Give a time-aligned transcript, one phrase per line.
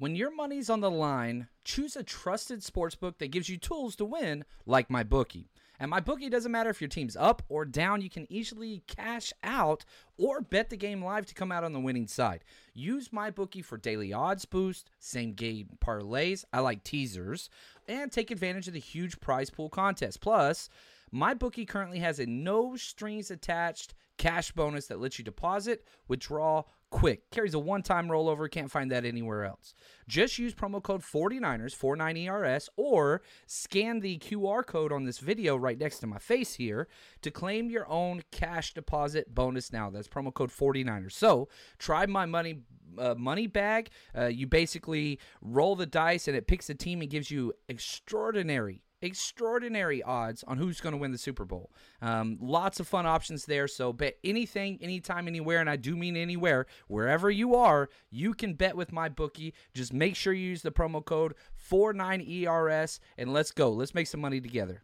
[0.00, 4.04] When your money's on the line, choose a trusted sportsbook that gives you tools to
[4.04, 5.48] win, like MyBookie.
[5.80, 9.84] And MyBookie doesn't matter if your team's up or down, you can easily cash out
[10.16, 12.44] or bet the game live to come out on the winning side.
[12.74, 17.50] Use MyBookie for daily odds boost, same game parlays, I like teasers,
[17.88, 20.20] and take advantage of the huge prize pool contest.
[20.20, 20.68] Plus,
[21.12, 27.30] MyBookie currently has a no strings attached cash bonus that lets you deposit, withdraw quick.
[27.30, 28.50] Carries a one time rollover.
[28.50, 29.74] Can't find that anywhere else.
[30.06, 35.78] Just use promo code 49ers, 49ERS, or scan the QR code on this video right
[35.78, 36.88] next to my face here
[37.22, 39.90] to claim your own cash deposit bonus now.
[39.90, 41.12] That's promo code 49ers.
[41.12, 41.48] So
[41.78, 42.62] try my money.
[42.96, 43.90] Uh, money bag.
[44.16, 48.82] Uh, you basically roll the dice and it picks a team and gives you extraordinary
[49.02, 51.70] extraordinary odds on who's going to win the Super Bowl.
[52.02, 53.68] Um, lots of fun options there.
[53.68, 58.54] So bet anything, anytime, anywhere, and I do mean anywhere, wherever you are, you can
[58.54, 59.52] bet with MyBookie.
[59.74, 61.34] Just make sure you use the promo code
[61.70, 63.70] 49ERS and let's go.
[63.70, 64.82] Let's make some money together.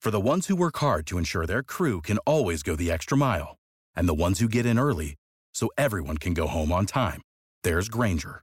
[0.00, 3.16] For the ones who work hard to ensure their crew can always go the extra
[3.16, 3.56] mile,
[3.96, 5.16] and the ones who get in early
[5.52, 7.20] so everyone can go home on time,
[7.62, 8.42] there's Grainger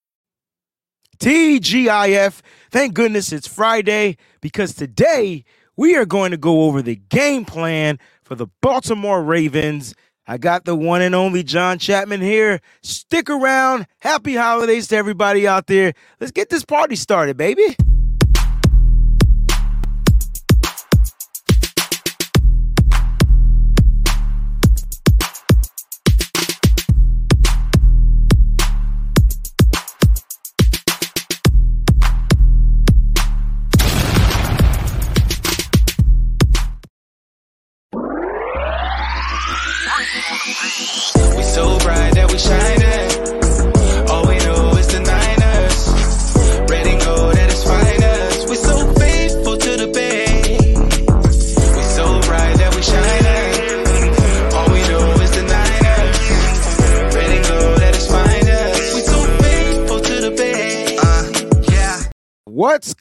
[1.21, 2.41] TGIF.
[2.71, 5.43] Thank goodness it's Friday because today
[5.77, 9.93] we are going to go over the game plan for the Baltimore Ravens.
[10.25, 12.59] I got the one and only John Chapman here.
[12.81, 13.85] Stick around.
[13.99, 15.93] Happy holidays to everybody out there.
[16.19, 17.75] Let's get this party started, baby.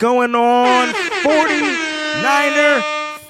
[0.01, 2.83] Going on, 49er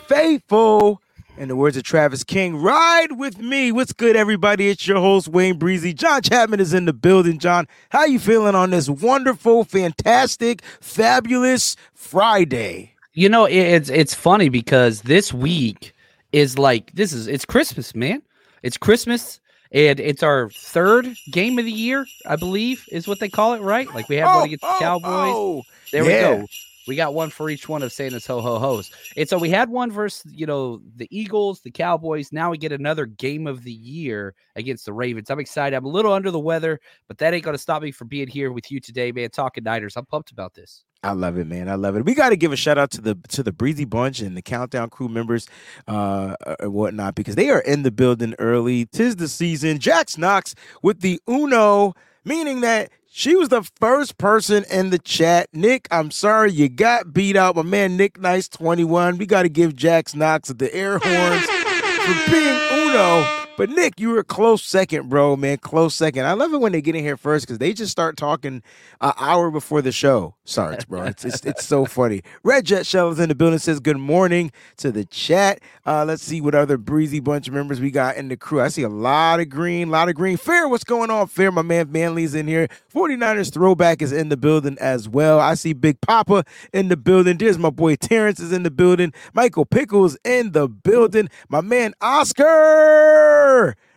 [0.06, 1.03] faithful?
[1.36, 3.72] In the words of Travis King, ride with me.
[3.72, 4.69] What's good, everybody?
[4.69, 5.97] It's your host, Wayne Breezie.
[5.97, 7.41] John Chapman is in the building.
[7.41, 12.94] John, how you feeling on this wonderful, fantastic, fabulous Friday?
[13.14, 15.92] You know, it's it's funny because this week
[16.30, 18.22] is like this is it's Christmas, man.
[18.62, 19.41] It's Christmas
[19.72, 23.62] and it's our third game of the year, I believe, is what they call it,
[23.62, 23.92] right?
[23.94, 25.10] Like we have one oh, against the oh, Cowboys.
[25.12, 25.62] oh.
[25.92, 26.31] There Yeah.
[26.32, 26.47] we go.
[26.88, 28.91] We got one for each one of Santa's ho ho ho's.
[29.16, 32.32] And so we had one versus, you know, the Eagles, the Cowboys.
[32.32, 35.30] Now we get another game of the year against the Ravens.
[35.30, 35.76] I'm excited.
[35.76, 38.26] I'm a little under the weather, but that ain't going to stop me from being
[38.26, 39.30] here with you today, man.
[39.30, 39.97] Talking Niners.
[39.97, 40.82] I'm pumped about this.
[41.03, 41.69] I love it, man.
[41.69, 42.05] I love it.
[42.05, 44.43] We got to give a shout out to the to the Breezy Bunch and the
[44.43, 45.49] Countdown crew members,
[45.88, 48.84] uh, and whatnot, because they are in the building early.
[48.87, 49.78] Tis the season.
[49.78, 51.94] Jax Knox with the Uno,
[52.25, 55.49] meaning that she was the first person in the chat.
[55.55, 57.56] Nick, I'm sorry you got beat out.
[57.56, 59.16] My man Nick Nice 21.
[59.16, 63.41] We got to give Jax Knox the air horns for being Uno.
[63.56, 65.58] But Nick, you were close second, bro, man.
[65.58, 66.24] Close second.
[66.24, 68.62] I love it when they get in here first because they just start talking
[69.00, 71.02] an hour before the show starts, bro.
[71.04, 72.22] It's it's, it's so funny.
[72.42, 73.58] Red Jet Shell in the building.
[73.58, 75.60] Says good morning to the chat.
[75.86, 78.60] Uh, let's see what other breezy bunch of members we got in the crew.
[78.60, 80.36] I see a lot of green, a lot of green.
[80.36, 81.26] Fair, what's going on?
[81.26, 82.68] Fair, my man Manly's in here.
[82.94, 85.41] 49ers throwback is in the building as well.
[85.41, 87.38] I see Big Papa in the building.
[87.38, 89.12] There's my boy Terrence is in the building.
[89.34, 91.28] Michael Pickles in the building.
[91.48, 92.44] My man Oscar,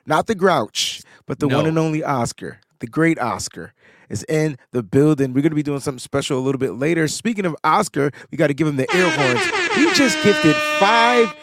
[0.05, 1.57] not the Grouch, but the No.
[1.57, 3.73] one and only Oscar, the great Oscar
[4.09, 5.33] is in the building.
[5.33, 7.07] We're going to be doing something special a little bit later.
[7.07, 9.45] Speaking of Oscar, we got to give him the air horns.
[9.75, 11.33] He just gifted five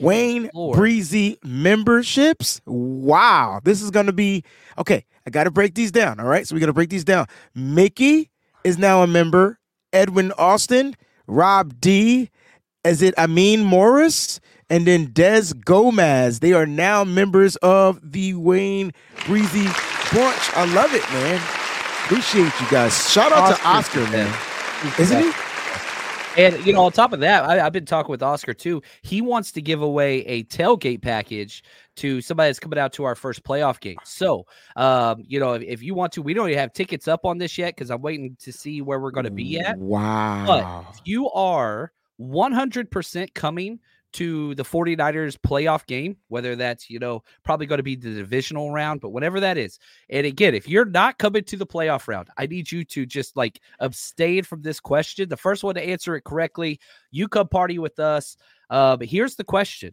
[0.00, 0.76] Wayne Lord.
[0.76, 2.60] Breezy memberships.
[2.66, 3.60] Wow.
[3.64, 4.44] This is going to be
[4.78, 5.04] okay.
[5.26, 6.20] I got to break these down.
[6.20, 6.46] All right.
[6.46, 7.26] So we got to break these down.
[7.54, 8.30] Mickey
[8.64, 9.58] is now a member.
[9.92, 10.94] Edwin Austin,
[11.26, 12.30] Rob D,
[12.84, 14.40] is it Amin Morris?
[14.68, 16.40] And then Des Gomez.
[16.40, 19.66] They are now members of the Wayne Breezie
[20.12, 20.56] Bunch.
[20.56, 21.40] I love it, man.
[22.04, 23.10] Appreciate you guys.
[23.10, 24.38] Shout out to Oscar, the man.
[24.98, 25.32] Isn't he?
[26.36, 28.82] And you know, on top of that, I, I've been talking with Oscar too.
[29.02, 31.64] He wants to give away a tailgate package
[31.96, 33.96] to somebody that's coming out to our first playoff game.
[34.04, 34.46] So,
[34.76, 37.38] um, you know, if, if you want to, we don't even have tickets up on
[37.38, 39.78] this yet because I'm waiting to see where we're going to be at.
[39.78, 40.44] Wow.
[40.46, 43.80] But if you are 100% coming
[44.14, 48.70] to the 49ers playoff game, whether that's, you know, probably going to be the divisional
[48.70, 49.78] round, but whatever that is.
[50.08, 53.36] And again, if you're not coming to the playoff round, I need you to just
[53.36, 55.28] like abstain from this question.
[55.28, 56.80] The first one to answer it correctly,
[57.10, 58.36] you come party with us.
[58.70, 59.92] Uh, but here's the question.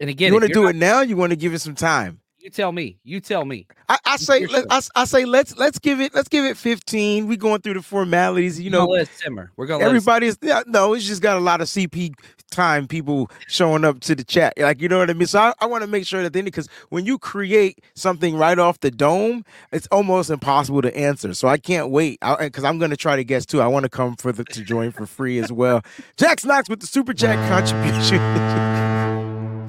[0.00, 1.00] And again, you want to do not- it now?
[1.02, 2.19] You want to give it some time?
[2.40, 2.96] You tell me.
[3.04, 3.66] You tell me.
[3.90, 4.64] I, I say, let.
[4.70, 7.26] I, I say, let's let's give it, let's give it fifteen.
[7.26, 8.86] We going through the formalities, you know.
[8.86, 9.52] let it simmer.
[9.56, 12.14] We're gonna let Everybody's yeah, no, it's just got a lot of CP
[12.50, 14.54] time people showing up to the chat.
[14.56, 15.26] Like you know what I mean.
[15.26, 18.58] So I, I want to make sure that then because when you create something right
[18.58, 21.34] off the dome, it's almost impossible to answer.
[21.34, 23.60] So I can't wait because I'm going to try to guess too.
[23.60, 25.82] I want to come for the to join for free as well.
[26.16, 28.86] Jack Knox with the super chat contribution.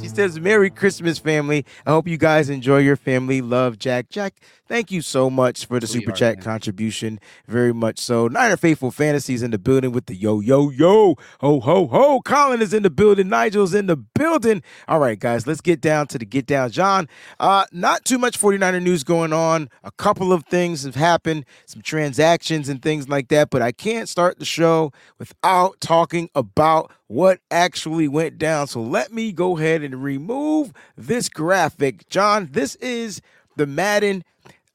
[0.01, 1.63] She says, Merry Christmas, family.
[1.85, 3.39] I hope you guys enjoy your family.
[3.39, 4.09] Love, Jack.
[4.09, 4.33] Jack,
[4.67, 6.43] thank you so much for the super chat man.
[6.43, 7.19] contribution.
[7.47, 8.27] Very much so.
[8.27, 11.15] Niner Faithful Fantasies in the building with the yo, yo, yo.
[11.41, 12.19] Ho, ho, ho.
[12.21, 13.29] Colin is in the building.
[13.29, 14.63] Nigel's in the building.
[14.87, 16.71] All right, guys, let's get down to the get down.
[16.71, 17.07] John,
[17.39, 19.69] uh, not too much 49er news going on.
[19.83, 24.09] A couple of things have happened, some transactions and things like that, but I can't
[24.09, 28.65] start the show without talking about what actually went down.
[28.67, 32.07] So let me go ahead and remove this graphic.
[32.07, 33.21] John, this is
[33.57, 34.23] the Madden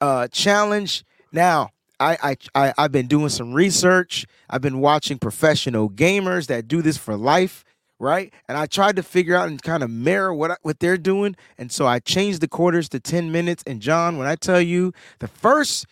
[0.02, 1.02] uh, challenge.
[1.32, 4.26] Now, I, I I I've been doing some research.
[4.50, 7.64] I've been watching professional gamers that do this for life,
[7.98, 8.34] right?
[8.50, 11.36] And I tried to figure out and kind of mirror what what they're doing.
[11.56, 13.64] And so I changed the quarters to 10 minutes.
[13.66, 15.86] And John, when I tell you the first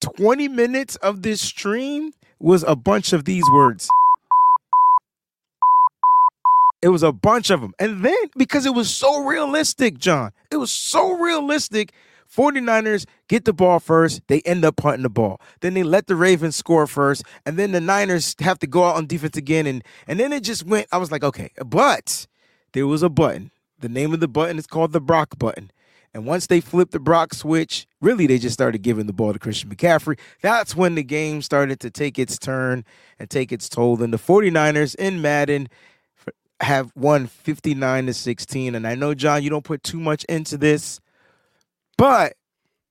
[0.00, 3.86] 20 minutes of this stream was a bunch of these words.
[6.82, 7.72] It was a bunch of them.
[7.78, 11.92] And then because it was so realistic, John, it was so realistic.
[12.34, 14.22] 49ers get the ball first.
[14.26, 15.40] They end up punting the ball.
[15.60, 17.22] Then they let the Ravens score first.
[17.46, 19.66] And then the Niners have to go out on defense again.
[19.66, 21.50] And, and then it just went, I was like, okay.
[21.64, 22.26] But
[22.72, 23.50] there was a button.
[23.78, 25.70] The name of the button is called the Brock button.
[26.14, 29.38] And once they flipped the Brock switch, really they just started giving the ball to
[29.38, 30.18] Christian McCaffrey.
[30.42, 32.84] That's when the game started to take its turn
[33.18, 34.02] and take its toll.
[34.02, 35.68] And the 49ers in Madden
[36.62, 38.74] have won 59 to 16.
[38.74, 41.00] And I know, John, you don't put too much into this,
[41.98, 42.34] but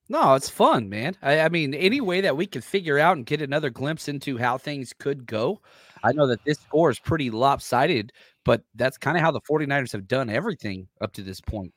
[0.10, 1.16] No, it's fun, man.
[1.22, 4.38] I, I mean, any way that we can figure out and get another glimpse into
[4.38, 5.62] how things could go.
[6.04, 8.12] I know that this score is pretty lopsided,
[8.44, 11.74] but that's kind of how the 49ers have done everything up to this point.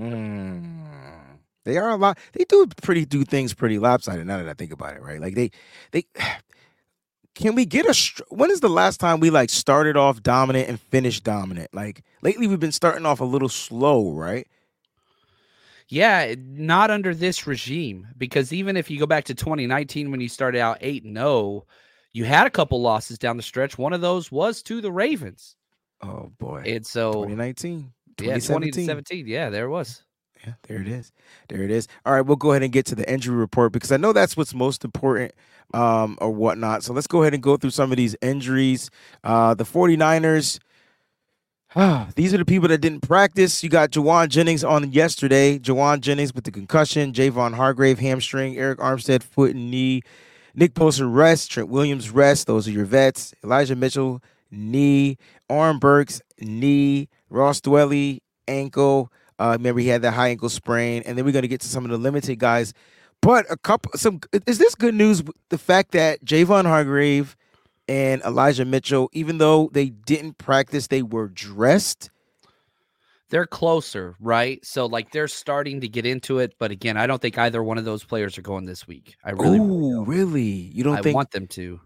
[0.00, 1.38] Mm.
[1.64, 2.18] They are a lot.
[2.32, 4.26] They do pretty do things pretty lopsided.
[4.26, 5.20] Now that I think about it, right?
[5.20, 5.50] Like they,
[5.92, 6.06] they.
[7.40, 7.94] Can we get a?
[7.94, 11.72] str- When is the last time we like started off dominant and finished dominant?
[11.72, 14.46] Like lately, we've been starting off a little slow, right?
[15.88, 20.28] Yeah, not under this regime because even if you go back to 2019 when you
[20.28, 21.66] started out 8 and 0,
[22.12, 23.78] you had a couple losses down the stretch.
[23.78, 25.56] One of those was to the Ravens.
[26.02, 29.26] Oh boy, And so 2019, yeah, 2017.
[29.26, 30.02] Yeah, there it was.
[30.46, 31.12] Yeah, there it is.
[31.48, 31.86] There it is.
[32.06, 34.36] All right, we'll go ahead and get to the injury report because I know that's
[34.36, 35.32] what's most important
[35.74, 36.82] um, or whatnot.
[36.82, 38.90] So let's go ahead and go through some of these injuries.
[39.22, 40.58] Uh, the 49ers,
[42.14, 43.62] these are the people that didn't practice.
[43.62, 45.58] You got Jauan Jennings on yesterday.
[45.58, 47.12] Jauan Jennings with the concussion.
[47.12, 48.54] Javon Hargrave, hamstring.
[48.54, 50.02] Arik Armstead, foot and knee.
[50.54, 51.50] Nick Bosa, rest.
[51.50, 52.46] Trent Williams, rest.
[52.46, 53.34] Those are your vets.
[53.44, 55.16] Elijah Mitchell, knee.
[55.48, 57.08] Oren Burks, knee.
[57.28, 59.12] Ross Dwelley, ankle.
[59.40, 61.84] Uh, remember he had that high ankle sprain, and then we're gonna get to some
[61.84, 62.74] of the limited guys.
[63.22, 65.22] But a couple, some is this good news?
[65.48, 67.36] The fact that Javon Hargrave
[67.88, 72.10] and Elijah Mitchell, even though they didn't practice, they were dressed.
[73.30, 74.64] They're closer, right?
[74.64, 77.78] So like they're starting to get into it, but again, I don't think either one
[77.78, 79.16] of those players are going this week.
[79.24, 80.08] I really, really Ooh, don't.
[80.08, 80.42] really?
[80.42, 81.14] You don't I think?
[81.14, 81.80] want them to.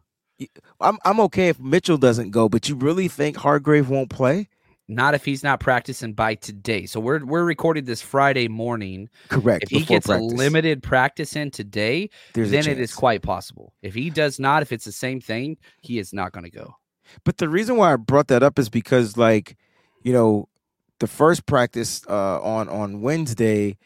[0.81, 4.49] I'm I'm okay if Mitchell doesn't go, but you really think Hargrave won't play?
[4.87, 6.85] Not if he's not practicing by today.
[6.85, 9.09] So we're we're recording this Friday morning.
[9.31, 9.65] Correct.
[9.65, 10.33] If he gets practice.
[10.33, 13.73] a limited practice in today, There's then it is quite possible.
[13.81, 16.77] If he does not, if it's the same thing, he is not going to go.
[17.25, 19.57] But the reason why I brought that up is because, like,
[20.03, 20.49] you know,
[21.01, 23.79] the first practice uh, on on Wednesday,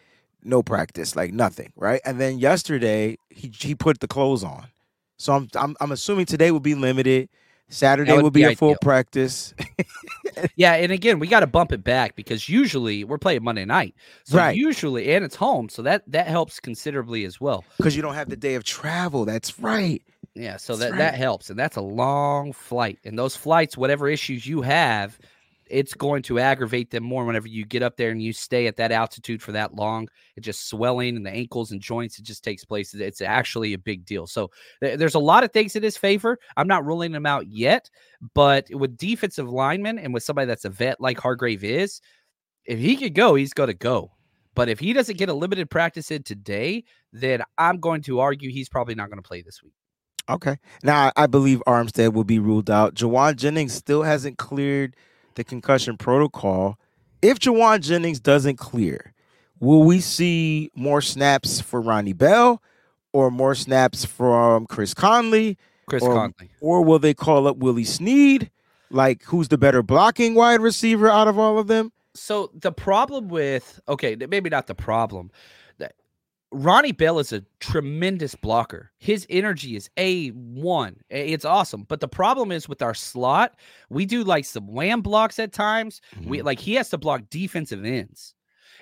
[0.43, 2.01] no practice, like nothing, right?
[2.05, 4.67] And then yesterday he he put the clothes on.
[5.17, 7.29] So I'm I'm, I'm assuming today will be limited.
[7.71, 9.55] Saturday would will be, be a full practice.
[10.57, 13.95] Yeah, and again, we got to bump it back because usually we're playing Monday night.
[14.25, 14.57] So Right.
[14.57, 17.65] usually and it's home, so that that helps considerably as well.
[17.79, 19.25] Because you don't have the day of travel.
[19.25, 20.03] That's right.
[20.35, 22.99] Yeah, so That's that that helps, and that's a long flight.
[23.05, 25.19] And those flights, whatever issues you have,
[25.71, 28.77] it's going to aggravate them more whenever you get up there and you stay at
[28.77, 30.09] that altitude for that long.
[30.37, 32.19] It just swelling in the ankles and joints.
[32.19, 32.95] It just takes place.
[32.95, 34.27] It's actually a big deal.
[34.27, 34.51] So
[34.83, 36.39] th- there's a lot of things in his favor.
[36.57, 37.91] I'm not ruling him out yet,
[38.35, 42.01] but with defensive linemen and with somebody that's a vet like Hargrave is,
[42.65, 44.13] if he could go, he's going to go.
[44.55, 48.51] But if he doesn't get a limited practice in today, then I'm going to argue
[48.51, 49.73] he's probably not going to play this week.
[50.29, 50.59] Okay.
[50.83, 52.95] Now I believe Armstead will be ruled out.
[52.95, 54.95] Jauan Jennings still hasn't cleared
[55.35, 56.79] the concussion protocol.
[57.23, 59.13] If Jauan Jennings doesn't clear,
[59.61, 62.63] will we see more snaps for Ronnie Bell
[63.13, 65.59] or more snaps from Chris Conley?
[65.87, 66.51] Chris or, Conley.
[66.61, 68.51] Or will they call up Willie Snead?
[68.91, 71.93] Like who's the better blocking wide receiver out of all of them?
[72.15, 75.31] So the problem with okay, maybe not the problem.
[76.51, 78.91] Ronnie Bell is a tremendous blocker.
[78.99, 80.97] His energy is a one.
[81.11, 81.85] It's awesome.
[81.87, 83.57] But the problem is with our slot,
[83.91, 86.01] we do like some wham blocks at times.
[86.25, 86.47] We mm-hmm.
[86.47, 88.35] like he has to block defensive ends.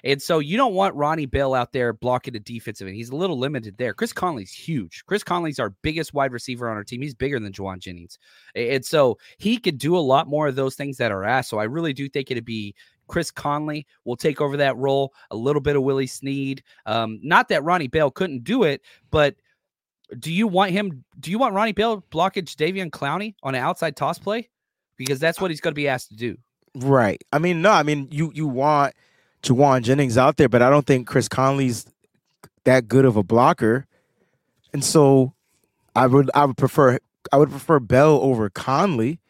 [0.05, 2.97] And so you don't want Ronnie Bell out there blocking a defensive end.
[2.97, 3.95] He's a little limited there.
[3.95, 5.03] Chris Conley's huge.
[5.07, 7.03] Chris Conley's our biggest wide receiver on our team.
[7.03, 8.19] He's bigger than Jauan Jennings.
[8.55, 11.51] And so he could do a lot more of those things that are asked.
[11.51, 12.75] So I really do think it'd be
[13.09, 15.15] Chris Conley will take over that role.
[15.31, 16.63] A little bit of Willie Snead.
[16.87, 19.37] Um, not that Ronnie Bell couldn't do it, but
[20.19, 21.05] do you want him?
[21.19, 24.49] Do you want Ronnie Bell blocking Davian Clowney on an outside toss play?
[24.97, 26.37] Because that's what he's going to be asked to do.
[26.75, 27.23] Right.
[27.33, 28.95] I mean, no, I mean you you want
[29.43, 31.87] Jauan Jennings out there, but I don't think Chris Conley's
[32.65, 33.87] that good of a blocker.
[34.73, 35.33] And so
[35.95, 36.99] I would I would prefer
[37.33, 39.21] I would prefer Bell over Conley.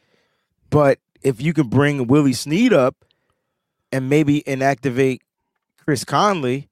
[0.71, 2.97] But if you can bring Willie Snead up
[3.97, 5.21] and maybe inactivate
[5.83, 6.69] Chris Conley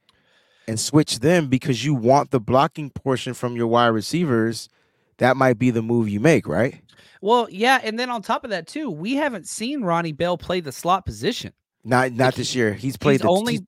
[0.69, 4.69] and switch them because you want the blocking portion from your wide receivers,
[5.17, 6.83] that might be the move you make, right?
[7.23, 10.61] Well, yeah, and then on top of that too, we haven't seen Ronnie Bell play
[10.61, 11.55] the slot position.
[11.83, 12.75] Not not this year.
[12.75, 13.63] He's played the, only- he's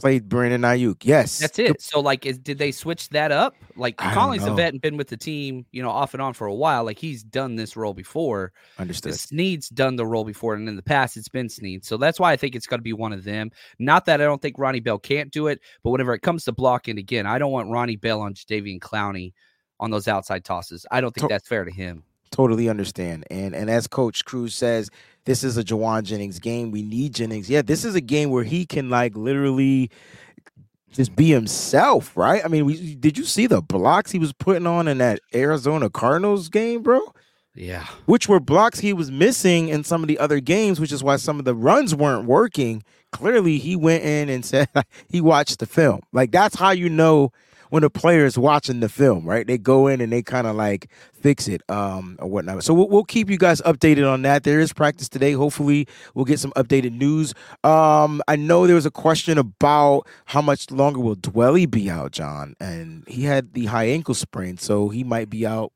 [0.00, 1.04] played Brandon Aiyuk.
[1.04, 1.38] Yes.
[1.38, 1.80] That's it.
[1.80, 3.54] So, like, is, did they switch that up?
[3.76, 6.46] Like, Conley's a vet and been with the team, you know, off and on for
[6.46, 6.84] a while.
[6.84, 8.52] Like, he's done this role before.
[8.78, 9.14] Understood.
[9.14, 11.84] Snead's done the role before, and in the past, it's been Snead.
[11.84, 13.50] So that's why I think it's going to be one of them.
[13.78, 16.52] Not that I don't think Ronnie Bell can't do it, but whenever it comes to
[16.52, 19.32] blocking, again, I don't want Ronnie Bell on Jadeveon Clowney
[19.78, 20.84] on those outside tosses.
[20.90, 22.04] I don't think To- that's fair to him.
[22.30, 23.24] Totally understand.
[23.30, 24.90] And and as Coach Cruz says,
[25.24, 26.70] this is a Jauan Jennings game.
[26.70, 27.50] We need Jennings.
[27.50, 29.90] Yeah, this is a game where he can like literally
[30.92, 32.44] just be himself, right?
[32.44, 35.88] I mean, we, did you see the blocks he was putting on in that Arizona
[35.88, 37.00] Cardinals game, bro?
[37.54, 37.86] Yeah.
[38.06, 41.16] Which were blocks he was missing in some of the other games, which is why
[41.16, 42.82] some of the runs weren't working.
[43.12, 44.68] Clearly, he went in and said
[45.08, 46.00] he watched the film.
[46.12, 47.32] Like that's how you know
[47.70, 49.46] when a player is watching the film, right?
[49.46, 52.64] They go in and they kind of like fix it um, or whatnot.
[52.64, 54.44] So we'll, we'll keep you guys updated on that.
[54.44, 55.32] There is practice today.
[55.32, 57.34] Hopefully, we'll get some updated news.
[57.64, 62.12] Um, I know there was a question about how much longer will Dwelley be out,
[62.12, 65.72] John, and he had the high ankle sprain, so he might be out.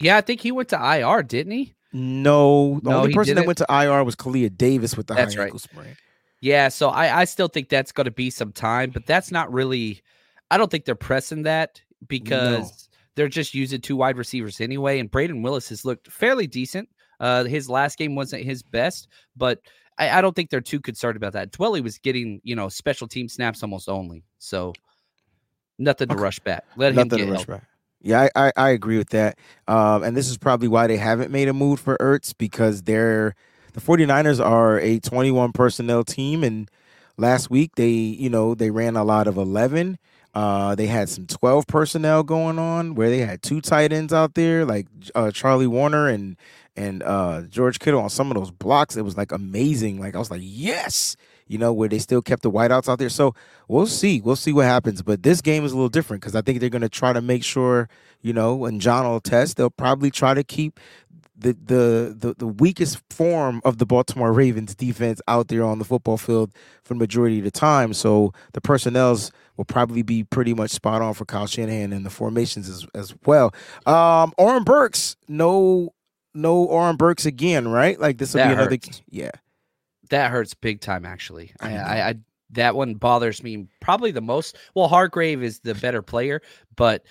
[0.00, 1.74] Yeah, I think he went to IR, didn't he?
[1.92, 5.34] No, the No, only person that went to IR was Kalia Davis with the That's
[5.34, 5.44] high right.
[5.46, 5.96] ankle sprain.
[6.40, 9.52] Yeah, so I, I still think that's going to be some time, but that's not
[9.52, 10.02] really.
[10.54, 15.00] I don't think they're pressing that because they're just using two wide receivers anyway.
[15.00, 16.88] And Brayden Willis has looked fairly decent.
[17.18, 19.58] Uh, his last game wasn't his best, but
[19.98, 21.50] I, I don't think they're too concerned about that.
[21.50, 24.72] Dwelley was getting you know special team snaps almost only, so
[25.76, 26.22] nothing to Okay.
[26.22, 26.64] rush back.
[26.76, 27.48] Let Nothing him to get rush help.
[27.48, 27.68] back.
[28.00, 29.38] Yeah, I, I, I agree with that.
[29.66, 33.34] Um, and this is probably why they haven't made a move for Ertz because they're
[33.72, 36.70] the 49ers are a 21 personnel team and
[37.16, 39.98] last week they, you know, they ran a lot of 11.
[40.34, 44.34] Uh, they had some 12 personnel going on where they had two tight ends out
[44.34, 46.36] there like uh, Charlie Woerner and
[46.76, 48.96] and uh, George Kittle on some of those blocks.
[48.96, 50.00] It was like amazing.
[50.00, 53.08] Like I was like, yes, you know, where they still kept the whiteouts out there.
[53.08, 53.34] So
[53.68, 54.20] we'll see.
[54.20, 55.02] We'll see what happens.
[55.02, 57.20] But this game is a little different because I think they're going to try to
[57.20, 57.88] make sure,
[58.22, 60.80] you know, when John will test, they'll probably try to keep
[61.36, 65.84] the, the the the weakest form of the Baltimore Ravens defense out there on the
[65.84, 66.52] football field
[66.84, 67.92] for the majority of the time.
[67.92, 72.10] So the personnel's will probably be pretty much spot on for Kyle Shanahan and the
[72.10, 73.54] formations as as well.
[73.86, 75.94] Um Oren Burks, no
[76.34, 77.98] no Oren Burks again, right?
[77.98, 79.02] Like this will That be another hurts.
[79.08, 79.30] yeah.
[80.10, 81.52] That hurts big time, actually.
[81.60, 81.78] I, I.
[81.78, 82.14] I, I
[82.50, 84.56] that one bothers me probably the most.
[84.74, 86.40] Well, Hargrave is the better player,
[86.76, 87.04] but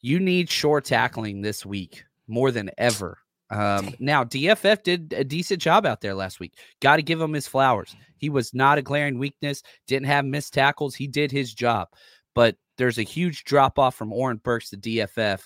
[0.00, 3.18] you need short tackling this week more than ever.
[3.50, 6.54] Um, now, DFF did a decent job out there last week.
[6.80, 7.96] Got to give him his flowers.
[8.18, 10.94] He was not a glaring weakness, didn't have missed tackles.
[10.94, 11.88] He did his job,
[12.34, 15.42] but there's a huge drop off from Oren Burks to DFF.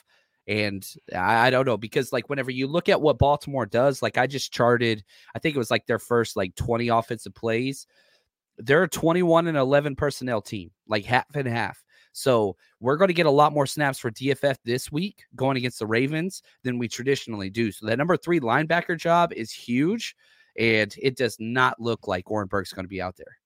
[0.49, 4.19] And I, I don't know because, like, whenever you look at what Baltimore does, like,
[4.19, 5.05] I just charted,
[5.35, 7.87] I think it was like their first like 20 offensive plays.
[8.59, 11.83] They're a 21 and 11 personnel team, like half and half.
[12.13, 15.79] So we're going to get a lot more snaps for DFF this week going against
[15.79, 17.73] the Ravens than we traditionally do.
[17.73, 20.15] So that number three linebacker job is huge,
[20.59, 23.39] and it does not look like Oren Burke's going to be out there.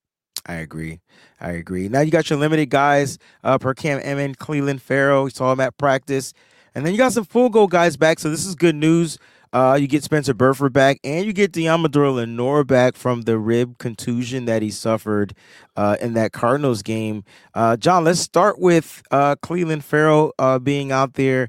[0.49, 1.01] I agree.
[1.41, 1.89] I agree.
[1.89, 5.25] Now you got your limited guys, uh, per Cam Inman, Clelin Ferrell.
[5.25, 6.33] We saw him at practice.
[6.75, 8.19] And then you got some full go guys back.
[8.19, 9.19] So this is good news.
[9.57, 13.79] Uh, you get Spencer Burford back, and you get Deommodore Lenoir back from the rib
[13.79, 15.33] contusion that he suffered
[15.77, 17.25] uh, in that Cardinals game.
[17.55, 21.49] Uh, John, let's start with uh, Clelin Ferrell uh, being out there.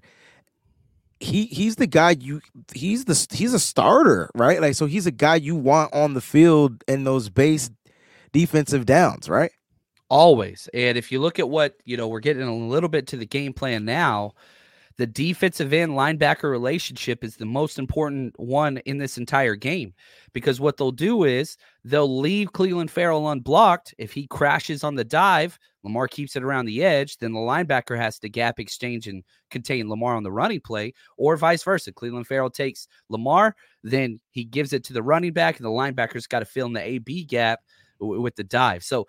[1.19, 2.39] He he's the guy you
[2.73, 4.61] he's the he's a starter, right?
[4.61, 7.69] Like so he's a guy you want on the field in those base
[8.31, 9.51] defensive downs, right?
[10.09, 10.69] Always.
[10.73, 13.25] And if you look at what, you know, we're getting a little bit to the
[13.25, 14.31] game plan now,
[14.97, 19.93] the defensive end linebacker relationship is the most important one in this entire game
[20.33, 23.93] because what they'll do is they'll leave Clelin Ferrell unblocked.
[23.99, 27.95] If he crashes on the dive, Lamar keeps it around the edge, then the linebacker
[27.95, 31.93] has to gap exchange and contain Lamar on the running play, or vice versa.
[31.93, 36.27] Clelin Ferrell takes Lamar, then he gives it to the running back, and the linebacker's
[36.27, 37.59] got to fill in the AB gap
[37.99, 38.83] w- with the dive.
[38.83, 39.07] So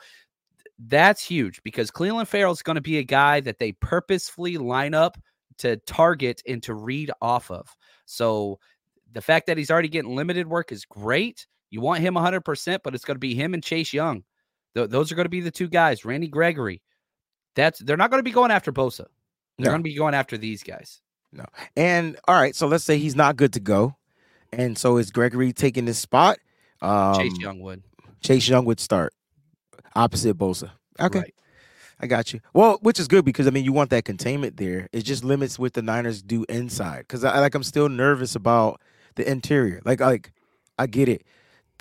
[0.79, 4.95] that's huge because Clelin Ferrell is going to be a guy that they purposefully line
[4.95, 5.19] up
[5.59, 7.75] to target and to read off of.
[8.07, 8.59] So
[9.13, 11.47] the fact that he's already getting limited work is great.
[11.71, 14.25] You want him 100%, but it's going to be him and Chase Young.
[14.75, 16.83] Th- those are going to be the two guys, Randy Gregory.
[17.55, 19.07] That's they're not going to be going after Bosa.
[19.59, 19.71] They're No.
[19.71, 21.01] going to be going after these guys.
[21.33, 21.45] No.
[21.77, 23.97] And all right, so let's say he's not good to go,
[24.53, 26.39] and so is Gregory taking this spot?
[26.81, 27.83] Um, Chase Young would.
[28.21, 29.13] Chase Young would start
[29.95, 30.71] opposite Bosa.
[31.01, 31.35] Okay, Right.
[32.01, 32.41] I got you.
[32.53, 34.89] Well, which is good because I mean you want that containment there.
[34.93, 37.01] It just limits what the Niners do inside.
[37.01, 38.81] Because I like I'm still nervous about
[39.17, 39.81] the interior.
[39.85, 40.33] Like like
[40.79, 41.25] I get it.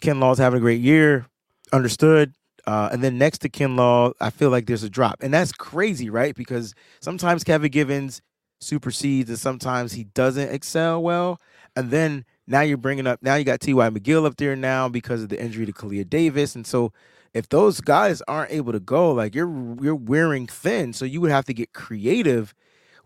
[0.01, 1.27] Kinlaw's having a great year.
[1.71, 2.34] Understood.
[2.65, 5.23] Uh, and then next to Kinlaw, I feel like there's a drop.
[5.23, 6.36] And that's crazy, right?
[6.36, 8.21] Because sometimes Kevin Givens
[8.60, 11.39] supersedes and sometimes he doesn't excel well.
[11.77, 13.89] And then now you're bringing up, now you got T.Y.
[13.89, 16.56] McGill up there now because of the injury to Kalia Davis.
[16.56, 16.91] And so
[17.33, 20.93] if those guys aren't able to go, like you're you're wearing thin.
[20.93, 22.53] So you would have to get creative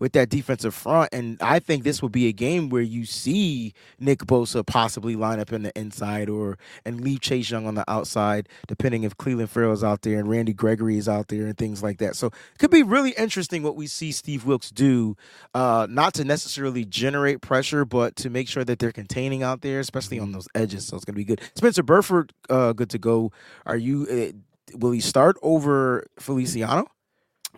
[0.01, 1.09] with that defensive front.
[1.13, 5.39] And I think this would be a game where you see Nick Bosa possibly line
[5.39, 9.47] up in the inside or and leave Chase Young on the outside, depending if Clelin
[9.47, 12.15] Ferrell is out there and Randy Gregory is out there and things like that.
[12.15, 15.15] So it could be really interesting what we see Steve Wilks do,
[15.53, 19.79] uh, not to necessarily generate pressure, but to make sure that they're containing out there,
[19.79, 20.87] especially on those edges.
[20.87, 21.41] So it's gonna be good.
[21.53, 23.31] Spencer Burford, uh, good to go.
[23.67, 24.07] Are you?
[24.09, 26.87] Uh, will he start over Feliciano?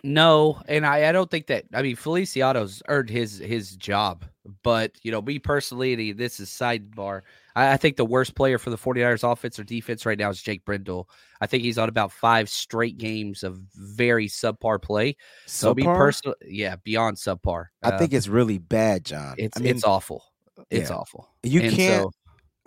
[0.04, 4.26] No, and I, I don't think that I mean Feliciano's earned his his job.
[4.62, 7.22] But you know, me personally, this is sidebar.
[7.56, 10.42] I, I think the worst player for the 49ers offense or defense right now is
[10.42, 11.08] Jake Brendel.
[11.40, 15.16] I think he's on about five straight games of very subpar play.
[15.46, 15.96] So me Subpar?
[15.96, 17.66] personally, yeah, beyond subpar.
[17.82, 19.36] I Uh, think it's really bad, John.
[19.38, 20.22] it's I mean, it's awful.
[20.70, 20.96] It's yeah.
[20.96, 21.30] awful.
[21.42, 22.02] You And can't.
[22.02, 22.12] so-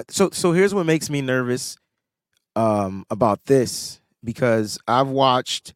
[0.09, 1.75] so so here's what makes me nervous
[2.55, 5.73] um about this because I've watched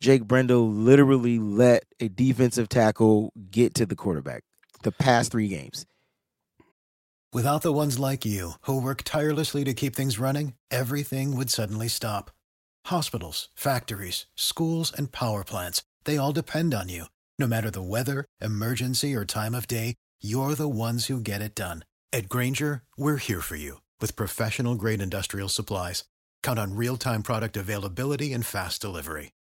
[0.00, 4.44] Jake Brendel literally let a defensive tackle get to the quarterback
[4.82, 5.86] the past three games.
[7.32, 11.88] Without the ones like you, who work tirelessly to keep things running, everything would suddenly
[11.88, 12.30] stop.
[12.86, 17.06] Hospitals, factories, schools, and power plants, they all depend on you.
[17.38, 21.56] No matter the weather, emergency, or time of day, you're the ones who get it
[21.56, 21.84] done.
[22.12, 26.04] At Grainger, we're here for you with professional grade industrial supplies.
[26.44, 29.32] Count on real time product availability and fast delivery.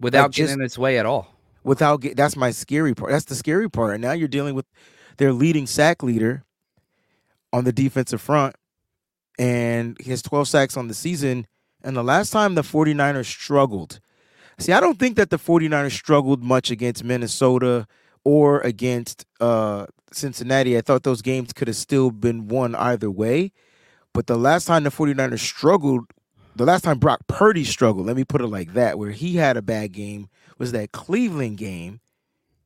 [0.00, 1.34] Without just- getting in its way at all.
[1.64, 3.10] without get, that's my scary part.
[3.10, 3.94] That's the scary part.
[3.94, 4.66] And now you're dealing with
[5.18, 6.44] their leading sack leader
[7.52, 8.54] on the defensive front
[9.38, 11.46] and he has 12 sacks on the season.
[11.82, 14.00] And the last time the 49ers struggled,
[14.58, 17.86] see, I don't think that the 49ers struggled much against Minnesota
[18.24, 20.76] or against uh, Cincinnati.
[20.76, 23.52] I thought those games could have still been won either way.
[24.12, 26.06] But the last time the 49ers struggled,
[26.58, 29.56] the last time Brock Purdy struggled, let me put it like that, where he had
[29.56, 32.00] a bad game, was that Cleveland game.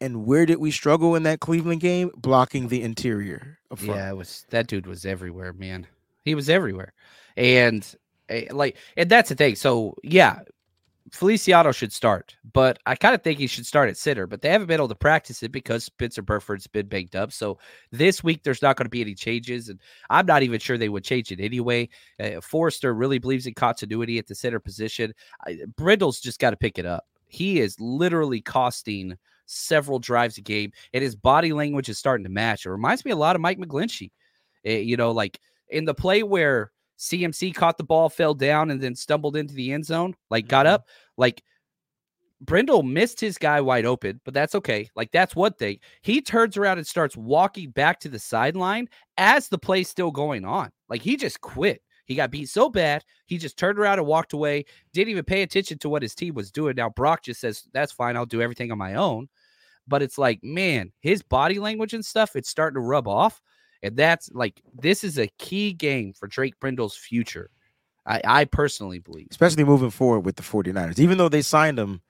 [0.01, 2.11] And where did we struggle in that Cleveland game?
[2.17, 3.59] Blocking the interior.
[3.81, 5.87] Yeah, it was that dude was everywhere, man.
[6.25, 6.93] He was everywhere,
[7.37, 7.87] and
[8.29, 9.55] eh, like, and that's the thing.
[9.55, 10.41] So yeah,
[11.13, 14.27] Feliciano should start, but I kind of think he should start at center.
[14.27, 17.33] But they haven't been able to practice it because Spencer Burford's been banged up.
[17.33, 17.59] So
[17.91, 20.89] this week there's not going to be any changes, and I'm not even sure they
[20.89, 21.91] would change it anyway.
[22.19, 25.13] Uh, Foerster really believes in continuity at the center position.
[25.47, 27.05] I, Brendel's just got to pick it up.
[27.27, 32.31] He is literally costing several drives a game, and his body language is starting to
[32.31, 32.65] match.
[32.65, 34.11] It reminds me a lot of Mike McGlinchey.
[34.67, 38.81] Uh, you know, like in the play where CMC caught the ball, fell down, and
[38.81, 40.75] then stumbled into the end zone, like got Mm-hmm.
[40.75, 41.43] up, like
[42.41, 44.89] Brendel missed his guy wide open, but that's okay.
[44.95, 45.79] Like that's one thing.
[46.03, 50.45] He turns around and starts walking back to the sideline as the play's still going
[50.45, 50.71] on.
[50.89, 51.83] Like he just quit.
[52.05, 54.65] He got beat so bad, he just turned around and walked away.
[54.93, 56.75] Didn't even pay attention to what his team was doing.
[56.77, 58.17] Now Brock just says, "That's fine.
[58.17, 59.29] I'll do everything on my own."
[59.89, 63.41] But it's like, man, his body language and stuff, it's starting to rub off.
[63.83, 67.51] And that's like this is a key game for Drake Brendel's future.
[68.05, 69.29] I, I personally believe.
[69.31, 70.99] especially moving forward with the 49ers.
[70.99, 72.01] Even though they signed him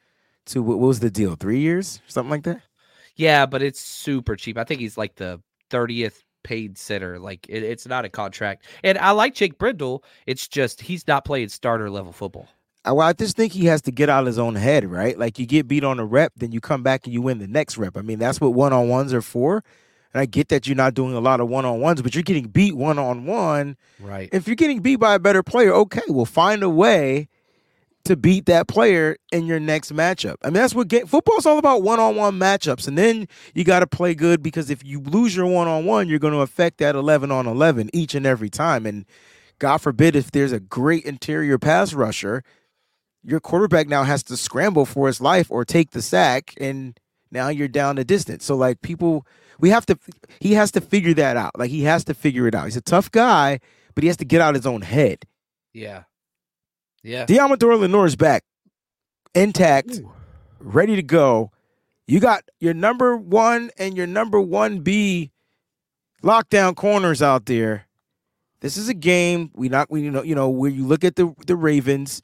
[0.46, 1.34] to what was the deal?
[1.36, 2.62] Three years, something like that.
[3.16, 4.56] Yeah, but it's super cheap.
[4.56, 7.18] I think he's like the 30th paid center.
[7.18, 8.66] Like it, it's not a contract.
[8.82, 10.04] And I like Jake Brendel.
[10.26, 12.48] It's just he's not playing starter level football.
[12.84, 15.16] I, well, I just think he has to get out of his own head, right?
[15.16, 17.46] Like you get beat on a rep, then you come back and you win the
[17.46, 17.96] next rep.
[17.96, 19.62] I mean, that's what one on ones are for.
[20.14, 22.22] And I get that you're not doing a lot of one on ones, but you're
[22.22, 23.76] getting beat one on one.
[23.98, 24.28] Right.
[24.32, 27.28] If you're getting beat by a better player, okay, well, find a way
[28.04, 30.34] to beat that player in your next matchup.
[30.42, 32.88] I mean, that's what get, football's all about one on one matchups.
[32.88, 36.08] And then you got to play good because if you lose your one on one,
[36.08, 38.86] you're going to affect that 11 on 11 each and every time.
[38.86, 39.06] And
[39.58, 42.42] God forbid if there's a great interior pass rusher,
[43.22, 46.54] your quarterback now has to scramble for his life or take the sack.
[46.56, 46.98] And
[47.30, 48.44] now you're down the distance.
[48.44, 49.24] So, like, people,
[49.58, 49.98] we have to,
[50.40, 51.58] he has to figure that out.
[51.58, 52.64] Like, he has to figure it out.
[52.64, 53.60] He's a tough guy,
[53.94, 55.24] but he has to get out his own head.
[55.72, 56.04] Yeah.
[57.02, 57.26] Yeah.
[57.26, 58.44] Deommodore is back,
[59.34, 60.00] intact,
[60.60, 61.50] ready to go.
[62.06, 65.32] You got your number one and your number one B
[66.22, 67.86] lockdown corners out there.
[68.60, 71.16] This is a game we not we you know you know where you look at
[71.16, 72.22] the the Ravens,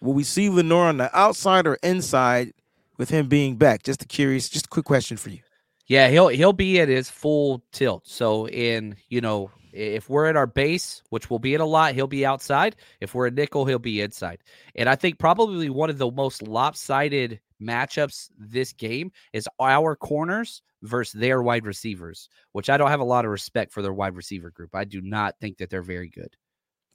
[0.00, 2.52] will we see Lenoir on the outside or inside
[2.96, 3.82] with him being back?
[3.82, 5.40] Just a curious, just a quick question for you.
[5.86, 8.06] Yeah, he'll he'll be at his full tilt.
[8.06, 11.94] So in you know, if we're at our base, which will be at a lot,
[11.94, 12.76] he'll be outside.
[13.00, 14.38] If we're a nickel, he'll be inside.
[14.74, 20.62] And I think probably one of the most lopsided matchups this game is our corners
[20.82, 24.14] versus their wide receivers, which I don't have a lot of respect for their wide
[24.14, 24.74] receiver group.
[24.74, 26.36] I do not think that they're very good.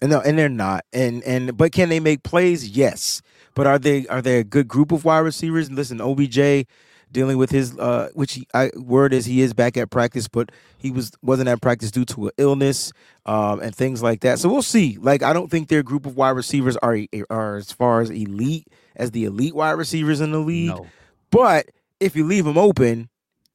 [0.01, 0.85] And no, and they're not.
[0.93, 2.69] And and but can they make plays?
[2.69, 3.21] Yes.
[3.53, 5.69] But are they are they a good group of wide receivers?
[5.69, 6.65] Listen, OBJ
[7.11, 10.51] dealing with his uh which he, I, word is he is back at practice, but
[10.77, 12.91] he was wasn't at practice due to an illness
[13.25, 14.39] um and things like that.
[14.39, 14.97] So we'll see.
[14.99, 16.97] Like I don't think their group of wide receivers are
[17.29, 20.69] are as far as elite as the elite wide receivers in the league.
[20.69, 20.87] No.
[21.31, 21.67] But
[21.99, 23.09] if you leave them open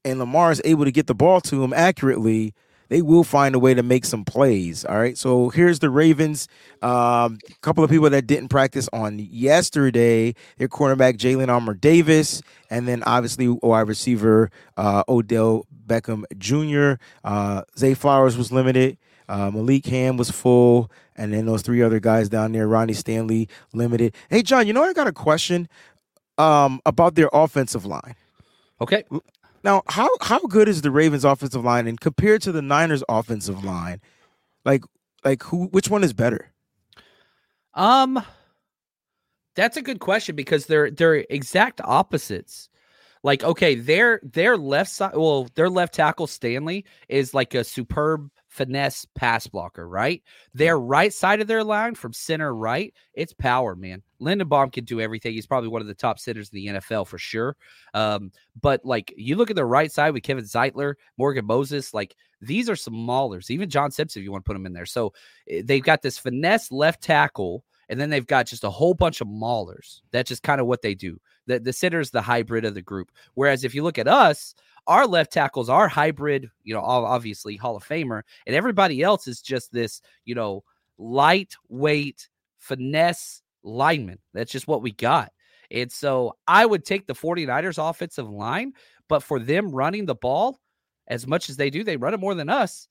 [0.04, 2.54] and Lamar is able to get the ball to him accurately,
[2.94, 4.84] they will find a way to make some plays.
[4.84, 5.18] All right.
[5.18, 6.46] So here's the Ravens.
[6.80, 10.32] A um, couple of people that didn't practice on yesterday.
[10.58, 17.02] Their cornerback Jalyn Armour Davis, and then obviously wide receiver uh, Odell Beckham Jr.
[17.24, 18.96] Uh, Zay Flowers was limited.
[19.28, 23.48] Uh, Malik Ham was full, and then those three other guys down there, Ronnie Stanley
[23.72, 24.14] limited.
[24.30, 24.84] Hey, John, you know?
[24.84, 25.68] I got a question
[26.38, 28.14] um, about their offensive line.
[28.80, 29.02] Okay.
[29.64, 33.64] Now, how how good is the Ravens offensive line and compared to the Niners offensive
[33.64, 34.00] line?
[34.64, 34.84] Like
[35.24, 36.52] like who which one is better?
[37.72, 38.22] Um
[39.56, 42.68] that's a good question because they're they're exact opposites.
[43.22, 48.30] Like, okay, their their left side well, their left tackle Stanley is like a superb
[48.54, 50.22] finesse pass blocker, right?
[50.54, 54.00] Their right side of their line from center right, it's power, man.
[54.22, 55.32] Linderbaum can do everything.
[55.32, 57.56] He's probably one of the top centers in the NFL for sure.
[57.94, 62.14] Um, but like you look at the right side with Kevin Zeitler, Morgan Moses, like
[62.40, 63.50] these are some maulers.
[63.50, 64.86] Even John Simpson, if you want to put him in there.
[64.86, 65.12] So
[65.50, 69.20] eh, they've got this finesse left tackle, and then they've got just a whole bunch
[69.20, 70.00] of maulers.
[70.12, 71.18] That's just kind of what they do.
[71.46, 73.10] The the center is the hybrid of the group.
[73.34, 74.54] Whereas if you look at us,
[74.86, 79.40] our left tackles are hybrid, you know, obviously Hall of Famer, and everybody else is
[79.40, 80.64] just this, you know,
[80.98, 82.28] lightweight
[82.58, 84.18] finesse lineman.
[84.32, 85.32] That's just what we got.
[85.70, 88.72] And so I would take the 49ers offensive line,
[89.08, 90.60] but for them running the ball
[91.08, 92.88] as much as they do, they run it more than us.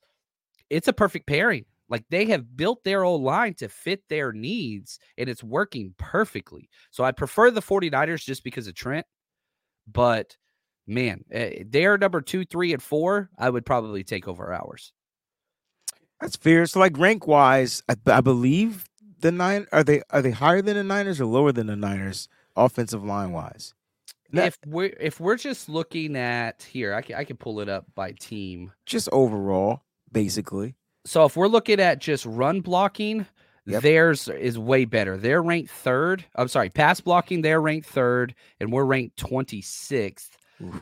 [0.69, 1.65] It's a perfect pairing.
[1.93, 6.67] Like they have built their old line to fit their needs and it's working perfectly.
[6.89, 9.05] So I prefer the 49ers just because of Trent.
[9.85, 10.35] But
[10.87, 13.29] man, eh, they're number two, three, and four.
[13.37, 14.91] I would probably take over ours.
[16.19, 16.65] That's fair.
[16.65, 18.85] So, like rank wise, I, I, believe
[19.19, 22.27] the nine are they are they higher than the Niners or lower than the Niners
[22.55, 23.75] offensive line wise?
[24.31, 27.85] if we're if we're just looking at here, I can I can pull it up
[27.93, 28.71] by team.
[28.87, 30.73] Just overall, basically.
[31.05, 33.25] So if we're looking at just run blocking,
[33.65, 33.81] Yep.
[33.81, 35.15] Theirs is way better.
[35.15, 36.25] They're ranked third.
[36.35, 40.31] I'm sorry, pass blocking, they're ranked third, and we're ranked 26th.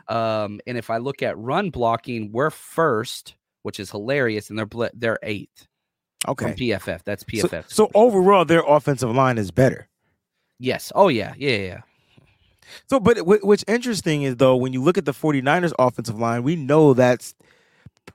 [0.07, 4.89] Um, and if I look at run blocking, we're first, which is hilarious, and they're
[4.93, 5.67] they're eighth.
[6.27, 6.53] Okay.
[6.53, 7.03] PFF.
[7.03, 7.69] That's PFF.
[7.69, 9.87] So, so, overall, their offensive line is better.
[10.59, 10.91] Yes.
[10.93, 11.33] Oh yeah.
[11.37, 11.57] Yeah.
[11.57, 11.81] Yeah.
[12.87, 16.55] So, but what's interesting is though, when you look at the 49ers offensive line, we
[16.55, 17.33] know that's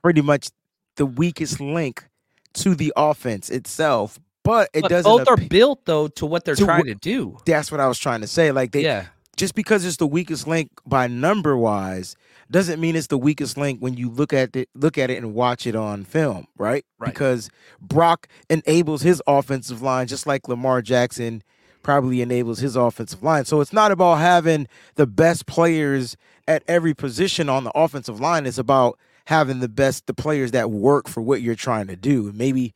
[0.01, 0.49] pretty much
[0.97, 2.07] the weakest link
[2.55, 4.19] to the offense itself.
[4.43, 5.09] But it but doesn't.
[5.09, 7.37] Both are built though to what they're to trying to do.
[7.45, 8.51] That's what I was trying to say.
[8.51, 9.07] Like they, yeah
[9.37, 12.15] just because it's the weakest link by number wise
[12.49, 15.33] doesn't mean it's the weakest link when you look at it look at it and
[15.33, 16.83] watch it on film, right?
[16.97, 17.13] right?
[17.13, 21.43] Because Brock enables his offensive line just like Lamar Jackson
[21.83, 23.45] probably enables his offensive line.
[23.45, 28.45] So it's not about having the best players at every position on the offensive line.
[28.45, 32.31] It's about having the best the players that work for what you're trying to do.
[32.33, 32.73] Maybe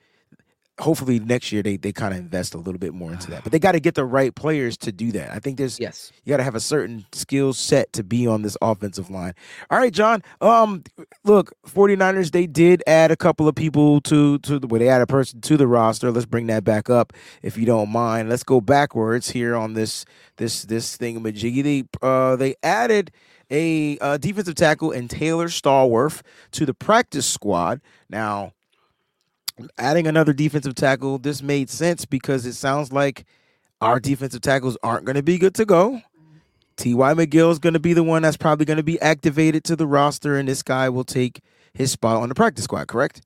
[0.82, 3.42] hopefully next year they, they kind of invest a little bit more into that.
[3.44, 5.32] But they got to get the right players to do that.
[5.32, 8.42] I think there's yes, you got to have a certain skill set to be on
[8.42, 9.34] this offensive line.
[9.70, 10.24] All right, John.
[10.42, 10.84] Um,
[11.24, 15.02] look, 49ers they did add a couple of people to to the where they add
[15.02, 16.12] a person to the roster.
[16.12, 18.28] Let's bring that back up if you don't mind.
[18.28, 20.04] Let's go backwards here on this
[20.36, 21.64] this this thing majiggy.
[21.64, 23.12] They uh they added
[23.52, 27.82] a uh, defensive tackle and Taylor Stallworth to the practice squad.
[28.10, 28.54] Now
[29.78, 33.26] adding another defensive tackle, this made sense because it sounds like
[33.80, 36.02] our defensive tackles aren't going to be good to go.
[36.78, 37.14] T.Y.
[37.14, 39.86] McGill is going to be the one that's probably going to be activated to the
[39.86, 41.42] roster, and this guy will take
[41.74, 43.22] his spot on the practice squad, correct?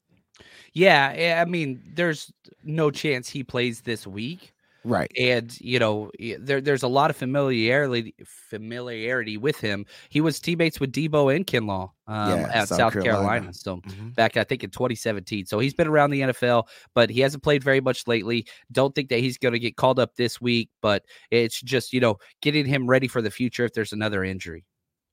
[0.73, 2.31] Yeah, I mean, there's
[2.63, 4.53] no chance he plays this week.
[4.86, 5.12] Right.
[5.17, 9.88] And you know, there there's a lot of familiarity familiarity with him.
[10.10, 13.17] He was teammates with Deebo and Kinlaw um, yeah, at South, South Carolina.
[13.17, 13.54] Carolina.
[13.54, 14.10] So mm-hmm.
[14.10, 15.48] back I think in 2017.
[15.48, 18.45] So he's been around the NFL, but he hasn't played very much lately.
[18.71, 22.00] Don't think that he's going to get called up this week, but it's just, you
[22.00, 24.65] know, getting him ready for the future if there's another injury.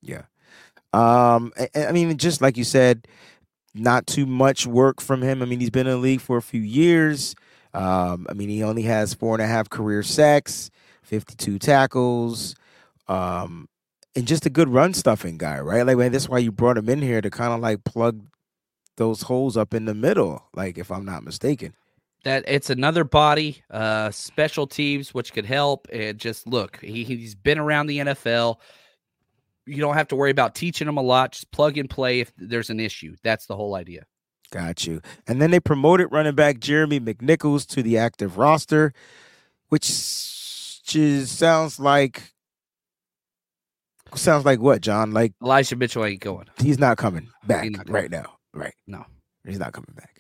[0.03, 0.25] Yeah.
[0.93, 3.09] Um I, I mean just like you said,
[3.75, 5.41] not too much work from him.
[5.41, 7.35] I mean, he's been in the league for a few years.
[7.75, 10.71] Um, I mean, he only has four and a half career sacks,
[11.03, 12.55] 52 tackles,
[13.09, 13.69] um,
[14.15, 15.87] and just a good run stuffing guy, right?
[15.87, 18.27] Like, man, that's why you brought him in here to kind of like plug
[18.97, 21.75] those holes up in the middle, like if I'm not mistaken.
[22.25, 25.89] That it's another body, uh, special teams, which could help.
[25.93, 28.57] And just look, he, he's been around the NFL.
[29.67, 31.33] You don't have to worry about teaching him a lot.
[31.33, 33.17] Just plug and play if there's an issue.
[33.25, 34.05] That's the whole idea.
[34.53, 35.01] Got you.
[35.27, 38.93] And then they promoted running back Jeremy McNichols to the active roster,
[39.71, 39.89] which
[40.85, 42.35] just sounds like
[44.15, 45.13] sounds like what, John?
[45.13, 46.49] Like Elijah Mitchell ain't going.
[46.61, 48.37] He's not coming back not right now.
[48.53, 48.75] Right.
[48.87, 49.07] No.
[49.47, 50.12] He's not coming back.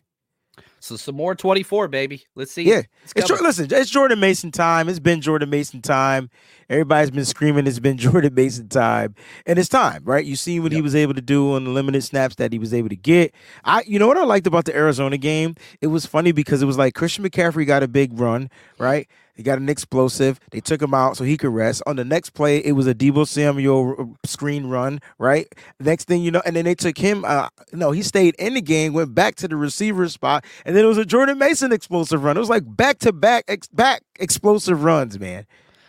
[0.82, 2.24] So some more 24, baby.
[2.34, 2.64] Let's see.
[2.64, 2.82] Yeah.
[3.04, 4.88] It's, it's listen, it's Jordan Mason time.
[4.88, 6.28] It's been Jordan Mason time.
[6.68, 9.14] Everybody's been screaming it's been Jordan Mason time.
[9.46, 10.24] And it's time, right?
[10.24, 10.78] You see what yep.
[10.78, 13.32] he was able to do on the limited snaps that he was able to get.
[13.64, 15.54] I you know what I liked about the Arizona game?
[15.80, 19.08] It was funny because it was like Christian McCaffrey got a big run, right?
[19.34, 20.38] He got an explosive.
[20.50, 21.82] They took him out so he could rest.
[21.86, 25.46] On the next play, it was a Deebo Samuel uh, screen run, right?
[25.80, 27.24] Next thing you know, and then they took him.
[27.24, 30.84] Uh, no, he stayed in the game, went back to the receiver spot, and then
[30.84, 32.36] it was a Jordan Mason explosive run.
[32.36, 35.46] It was like back to back, back explosive runs, man.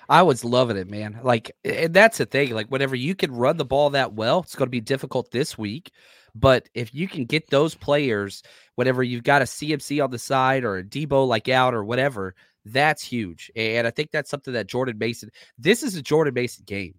[0.10, 1.20] I was loving it, man.
[1.24, 2.54] Like, and that's the thing.
[2.54, 5.58] Like, whenever you can run the ball that well, it's going to be difficult this
[5.58, 5.92] week.
[6.36, 8.44] But if you can get those players,
[8.76, 12.36] whenever you've got a CMC on the side or a Deebo like out or whatever,
[12.66, 13.52] that's huge.
[13.56, 16.96] And I think that's something that Jordan Mason, this is a Jordan Mason game.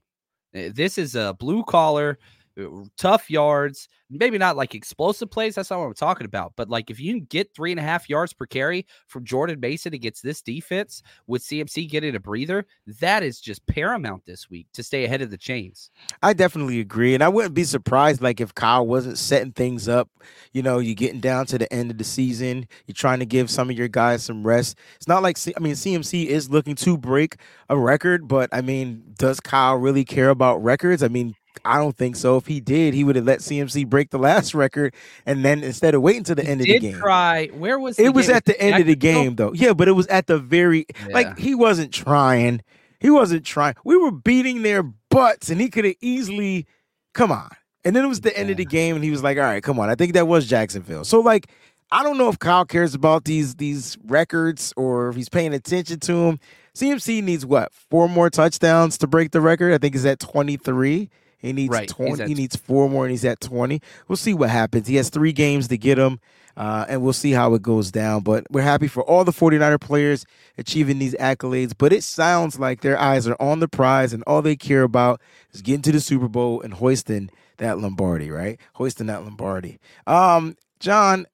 [0.55, 2.19] Eh, this is a blue collar,
[2.61, 5.57] Uh, tough yards, maybe not like explosive plays.
[5.57, 6.53] That's not what I'm talking about.
[6.57, 9.59] But like if you can get three and a half yards per carry from Jordan
[9.59, 12.65] Mason against this defense with CMC getting a breather,
[13.01, 15.91] that is just paramount this week to stay ahead of the chains.
[16.23, 17.15] I definitely agree.
[17.15, 20.09] And I wouldn't be surprised like if Kyle wasn't setting things up.
[20.53, 22.69] You know, you're getting down to the end of the season.
[22.87, 24.79] You're trying to give some of your guys some rest.
[24.97, 27.37] It's not like I mean CMC is looking to break
[27.69, 31.03] a record, but I mean, does Kyle really care about records?
[31.03, 32.37] I mean, I don't think so.
[32.37, 34.95] If he did, he would have let CMC break the last record,
[35.27, 37.47] and then instead of waiting to the He end of the game, try.
[37.49, 38.37] Where was it was game?
[38.37, 39.53] at the end of the game though.
[39.53, 41.15] Yeah, but it was at the very Yeah.
[41.15, 42.63] like he wasn't trying.
[43.01, 43.75] He wasn't trying.
[43.85, 46.67] We were beating their butts, and he could have easily
[47.13, 47.51] come on.
[47.85, 49.63] And then it was the end of the game, and he was like, "All right,
[49.63, 51.05] come on." I think that was Jacksonville.
[51.05, 51.49] So like,
[51.93, 56.01] I don't know if Kyle cares about these these records or if he's paying attention
[56.01, 56.41] to them.
[56.75, 59.73] CMC needs what four more touchdowns to break the record.
[59.73, 61.11] I think he's at twenty three.
[61.45, 62.27] He needs Right, twenty.
[62.27, 63.81] He needs four more, and he's at twenty.
[64.09, 64.87] We'll see what happens.
[64.87, 66.21] He has three games to get him,
[66.57, 68.23] uh, and we'll see how it goes down.
[68.23, 70.25] But we're happy for all the 49er players
[70.57, 71.73] achieving these accolades.
[71.77, 75.21] But it sounds like their eyes are on the prize, and all they care about
[75.53, 78.59] is getting to the Super Bowl and hoisting that Lombardi, right?
[78.75, 79.79] Hoisting that Lombardi.
[80.07, 81.27] Um, John,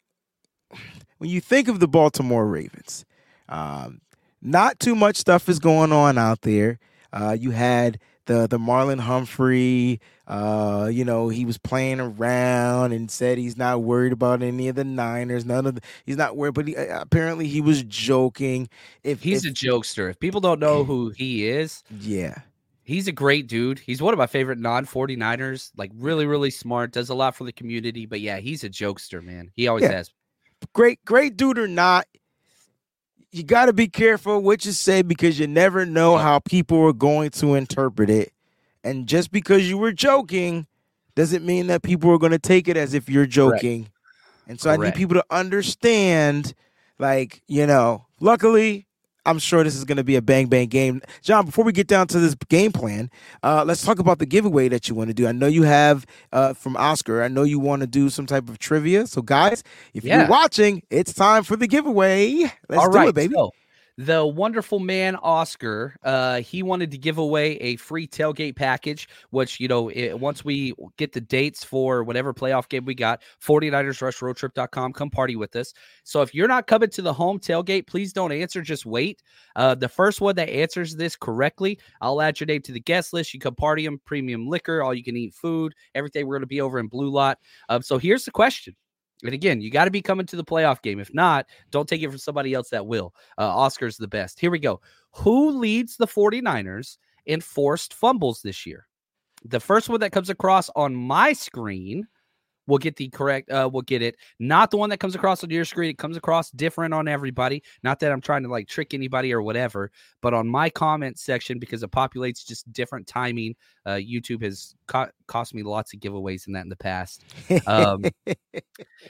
[1.19, 3.05] when you think of the Baltimore Ravens,
[3.49, 4.01] um,
[4.43, 6.79] not too much stuff is going on out there.
[7.13, 7.99] Uh, you had
[8.31, 13.83] the the Marlon Humphrey, uh, you know, he was playing around and said he's not
[13.83, 15.45] worried about any of the Niners.
[15.45, 18.69] None of the, he's not worried, but he, uh, apparently he was joking.
[19.03, 20.09] If He's a jokester.
[20.09, 22.37] If people don't know who he is, yeah,
[22.85, 23.81] he's a great dude.
[23.81, 25.73] He's one of my favorite non 49ers.
[25.77, 26.93] Like really, really smart.
[26.93, 28.07] Does a lot for the community.
[28.07, 29.51] But yeah, he's a jokester, man.
[29.57, 29.93] He always Yeah.
[29.93, 30.11] has.
[30.73, 32.07] great, great dude or not,
[33.33, 36.93] you got to be careful what you say because you never know how people are
[36.93, 38.33] going to interpret it.
[38.83, 40.67] And just because you were joking
[41.15, 43.91] doesn't mean that people are going to take it as if you're joking.
[44.47, 46.55] And so I need people to understand,
[46.99, 48.89] like, you know, luckily,
[49.27, 51.01] I'm sure this is going to be a bang bang game.
[51.23, 53.11] John, before we get down to this game plan,
[53.43, 55.27] uh, let's talk about the giveaway that you want to do.
[55.27, 57.23] I know you have uh, from Oscar.
[57.23, 59.07] I know you want to do some type of trivia.
[59.07, 59.63] So, guys,
[59.95, 60.21] if Yeah.
[60.21, 62.51] you're watching, it's time for the giveaway.
[62.69, 63.35] Let's All do right, it, baby.
[63.35, 63.51] so
[63.99, 69.61] the wonderful man Oscar, uh, he wanted to give away a free tailgate package, which,
[69.61, 74.93] you know, it, once we get the dates for whatever playoff game we got, 49ersrushroadtrip.com,
[74.93, 75.73] come party with us.
[76.05, 79.23] So if you're not coming to the home tailgate, please don't answer, just wait.
[79.57, 83.13] Uh, the first one that answers this correctly, I'll add your name to the guest
[83.13, 83.35] list.
[83.35, 86.27] You come party 'em, premium liquor, all you can eat food, everything.
[86.27, 87.39] We're going to be over in Blue Lot.
[87.69, 88.75] Um, so here's the question.
[89.23, 90.99] And again, you got to be coming to the playoff game.
[91.01, 93.15] If not, don't take it from somebody else that will.
[93.39, 94.41] Uh, Oscar's the best.
[94.41, 94.81] Here we go.
[95.13, 98.87] Who leads the 49ers in forced fumbles this year?
[99.45, 102.07] The first one that comes across on my screen
[102.71, 104.17] will get the correct, uh, will get it.
[104.39, 105.91] Not the one that comes across on your screen.
[105.91, 107.63] It comes across different on everybody.
[107.83, 109.91] Not that I'm trying to like trick anybody or whatever,
[110.23, 115.11] but on my comment section, because it populates just different timing, uh, YouTube has co-
[115.27, 117.25] cost me lots of giveaways in that in the past.
[117.67, 118.05] Um,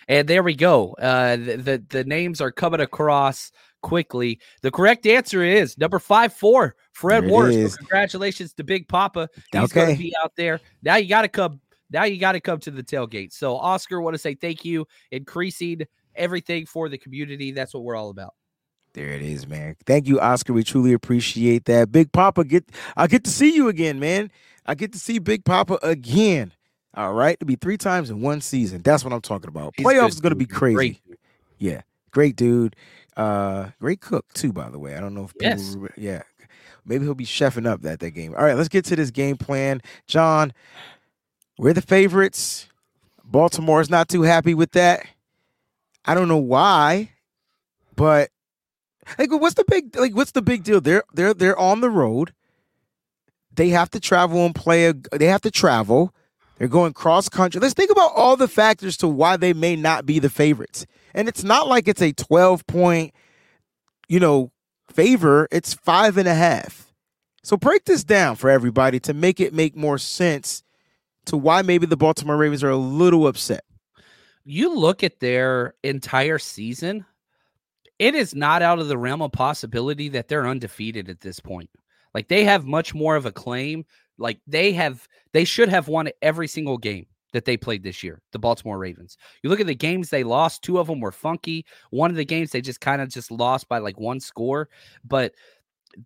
[0.09, 0.95] and there we go.
[0.95, 4.41] Uh, the, the the names are coming across quickly.
[4.63, 7.69] The correct answer is number five four, Fred Warner.
[7.69, 9.29] So congratulations to Big Papa.
[9.53, 10.61] He's going to be out there.
[10.83, 11.61] Now you got to come.
[11.91, 13.33] Now you got to come to the tailgate.
[13.33, 15.83] So Oscar, want to say thank you, increasing
[16.15, 17.53] everything for the community.
[17.53, 18.35] That's what we're all about.
[18.93, 19.77] There it is, man.
[19.87, 20.53] Thank you, Oscar.
[20.53, 21.93] We truly appreciate that.
[21.93, 22.65] Big Papa, get
[22.97, 24.31] I get to see you again, man.
[24.67, 26.53] I get to see Big Papa again.
[26.95, 28.83] All right, to be three times in one season.
[28.83, 29.75] That's what I'm talking about.
[29.77, 30.75] He's Playoffs is gonna be crazy.
[30.75, 31.01] Great.
[31.59, 32.75] Yeah, great dude.
[33.17, 34.97] Uh, great cook too, by the way.
[34.97, 35.77] I don't know if people, Yes.
[35.97, 36.23] yeah,
[36.85, 38.35] maybe he'll be chefing up that that game.
[38.35, 40.53] All right, let's get to this game plan, John.
[41.61, 42.69] We're the favorites.
[43.23, 45.05] Baltimore's not too happy with that.
[46.07, 47.11] I don't know why,
[47.95, 48.31] but
[49.19, 50.17] like, what's the big like?
[50.17, 50.81] What's the big deal?
[50.81, 52.33] They're they're they're on the road.
[53.55, 54.87] They have to travel and play.
[54.87, 56.15] A, they have to travel.
[56.57, 57.61] They're going cross country.
[57.61, 60.87] Let's think about all the factors to why they may not be the favorites.
[61.13, 63.13] And it's not like it's a 12 point,
[64.09, 64.51] you know,
[64.91, 65.47] favor.
[65.51, 66.95] It's five and a half.
[67.43, 70.63] So break this down for everybody to make it make more sense
[71.27, 73.65] to why maybe the Baltimore Ravens are a little upset.
[74.45, 77.05] you look at their entire season,
[77.99, 81.71] it is not out of the realm of possibility that they're undefeated at this point.
[82.15, 83.85] Like they have much more of a claim.
[84.19, 88.21] Like they have, they should have won every single game that they played this year,
[88.33, 89.17] the Baltimore Ravens.
[89.43, 91.65] You look at the games they lost, two of them were funky.
[91.91, 94.69] One of the games they just kind of just lost by like one score,
[95.05, 95.35] but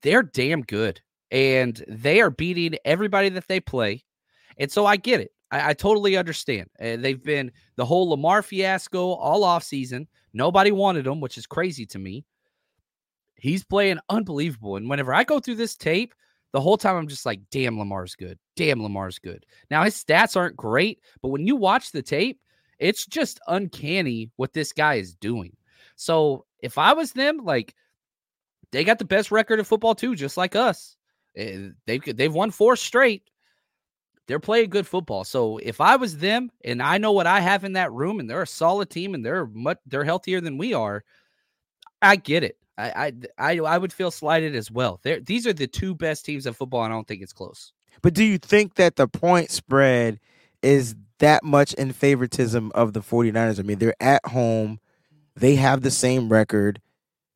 [0.03, 1.01] they're damn good
[1.31, 4.05] and they are beating everybody that they play.
[4.59, 5.33] And so I get it.
[5.51, 6.69] I, I totally understand.
[6.81, 10.09] Uh, they've been the whole Lamar fiasco all off season.
[10.33, 12.25] Nobody wanted him, which is crazy to me.
[13.37, 14.77] He's playing unbelievable.
[14.77, 16.15] And whenever I go through this tape,
[16.53, 18.39] the whole time I'm just like, damn, Lamar's good.
[18.57, 19.45] Damn, Lamar's good.
[19.71, 22.41] Now his stats aren't great, but when you watch the tape,
[22.79, 25.57] it's just uncanny what this guy is doing.
[25.97, 27.75] So if I was them, like
[28.73, 30.97] they got the best record of football too, just like us.
[31.37, 33.23] Eh, they've they've won four straight.
[34.27, 35.25] They're playing good football.
[35.25, 38.29] So if I was them, and I know what I have in that room, and
[38.29, 41.05] they're a solid team, and they're much they're healthier than we are,
[42.01, 42.57] I get it.
[42.79, 45.01] I I I, I would feel slighted as well.
[45.03, 47.73] They're, these are the two best teams of football, and I don't think it's close.
[48.03, 50.21] But do you think that the point spread
[50.63, 53.59] is that much in favoritism of the 49ers?
[53.59, 54.81] I mean, they're at home.
[55.37, 56.81] They have the same record.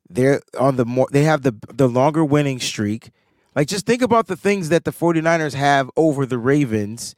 [0.09, 3.11] They're on the more they have the the longer winning streak.
[3.55, 7.15] Like just think about the things that the 49ers have over the Ravens.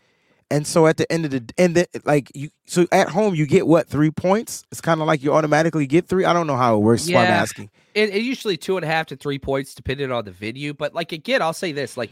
[0.50, 3.46] And so at the end of the and then like you so at home you
[3.46, 4.64] get what three points?
[4.72, 6.24] It's kind of like you automatically get three.
[6.24, 7.08] I don't know how it works.
[7.08, 7.20] Yeah.
[7.20, 7.70] I'm asking.
[7.94, 10.74] It, it usually two and a half to three points depending on the venue.
[10.74, 12.10] But like again, I'll say this: like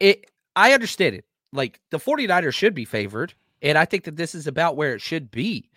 [0.00, 1.24] it, I understand it.
[1.52, 5.00] Like the 49ers should be favored, and I think that this is about where it
[5.00, 5.70] should be.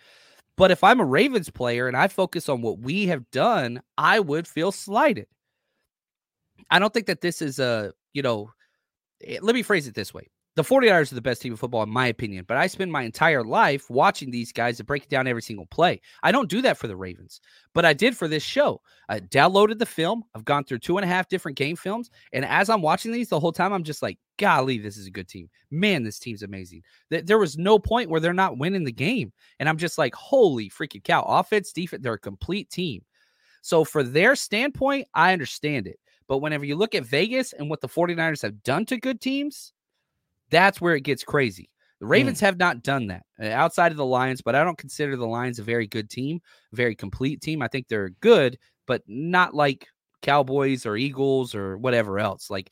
[0.56, 4.20] But if I'm a Ravens player and I focus on what we have done, I
[4.20, 5.26] would feel slighted.
[6.70, 8.50] I don't think that this is a, you know,
[9.24, 10.30] eh, let me phrase it this way.
[10.56, 13.02] The 49ers are the best team of football, in my opinion, but I spend my
[13.02, 16.00] entire life watching these guys and breaking down every single play.
[16.24, 17.40] I don't do that for the Ravens,
[17.72, 18.80] but I did for this show.
[19.08, 20.24] I downloaded the film.
[20.34, 22.10] I've gone through two and a half different game films.
[22.32, 25.10] And as I'm watching these the whole time, I'm just like, golly, this is a
[25.10, 25.48] good team.
[25.70, 26.82] Man, this team's amazing.
[27.10, 29.32] There was no point where they're not winning the game.
[29.60, 31.22] And I'm just like, holy freaking cow.
[31.22, 33.02] Offense, defense, they're a complete team.
[33.62, 36.00] So, for their standpoint, I understand it.
[36.30, 39.72] But whenever you look at Vegas and what the 49ers have done to good teams,
[40.48, 41.70] that's where it gets crazy.
[41.98, 42.42] The Ravens mm.
[42.42, 45.58] have not done that uh, outside of the Lions, but I don't consider the Lions
[45.58, 46.40] a very good team,
[46.72, 47.62] very complete team.
[47.62, 49.88] I think they're good, but not like
[50.22, 52.48] Cowboys or Eagles or whatever else.
[52.48, 52.70] Like,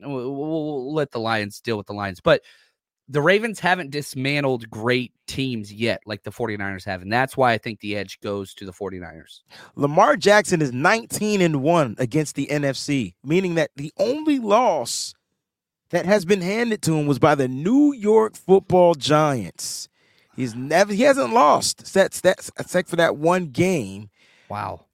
[0.00, 2.20] we'll let the Lions deal with the Lions.
[2.20, 2.42] But
[3.08, 7.02] the Ravens haven't dismantled great teams yet, like the 49ers have.
[7.02, 9.40] And that's why I think the edge goes to the 49ers.
[9.76, 15.14] Lamar Jackson is 19 and 1 against the NFC, meaning that the only loss
[15.90, 19.88] that has been handed to him was by the New York Football Giants.
[20.34, 24.10] He's never he hasn't lost except, except for that one game.
[24.48, 24.86] Wow.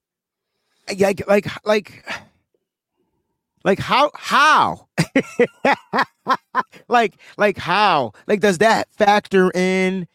[0.99, 2.05] Like like like
[3.65, 4.89] like how how
[6.89, 10.07] like like how like does that factor in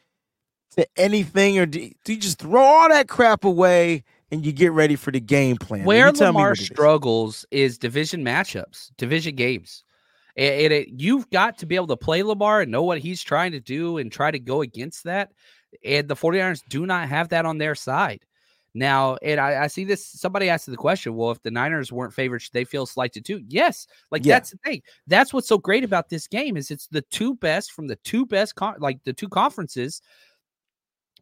[0.76, 4.72] to anything or do, do you just throw all that crap away and you get
[4.72, 5.86] ready for the game plan?
[5.86, 9.84] Where Lamar struggles is division matchups, division games.
[10.38, 13.54] And, it, you've got to be able to play Lamar and know what he's trying
[13.54, 15.32] to do and try to go against that.
[15.84, 18.26] And the 49ers do not have that on their side.
[18.76, 20.06] Now, and I, I, see this.
[20.06, 23.42] Somebody asked the question, well, if the Niners weren't favored, should they feel slighted too?
[23.48, 23.88] Yes.
[24.12, 24.36] Like yeah.
[24.36, 24.82] that's the thing.
[25.08, 28.26] That's what's so great about this game is it's the two best from the two
[28.26, 30.02] best, con- like the two conferences.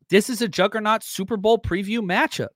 [0.10, 2.50] This is a juggernaut Super Bowl preview matchup.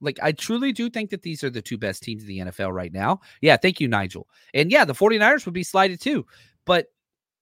[0.00, 2.72] Like, I truly do think that these are the two best teams in the NFL
[2.72, 3.20] right now.
[3.42, 4.26] Yeah, thank you, Nigel.
[4.52, 6.26] And yeah, the 49ers would be slighted too.
[6.64, 6.86] But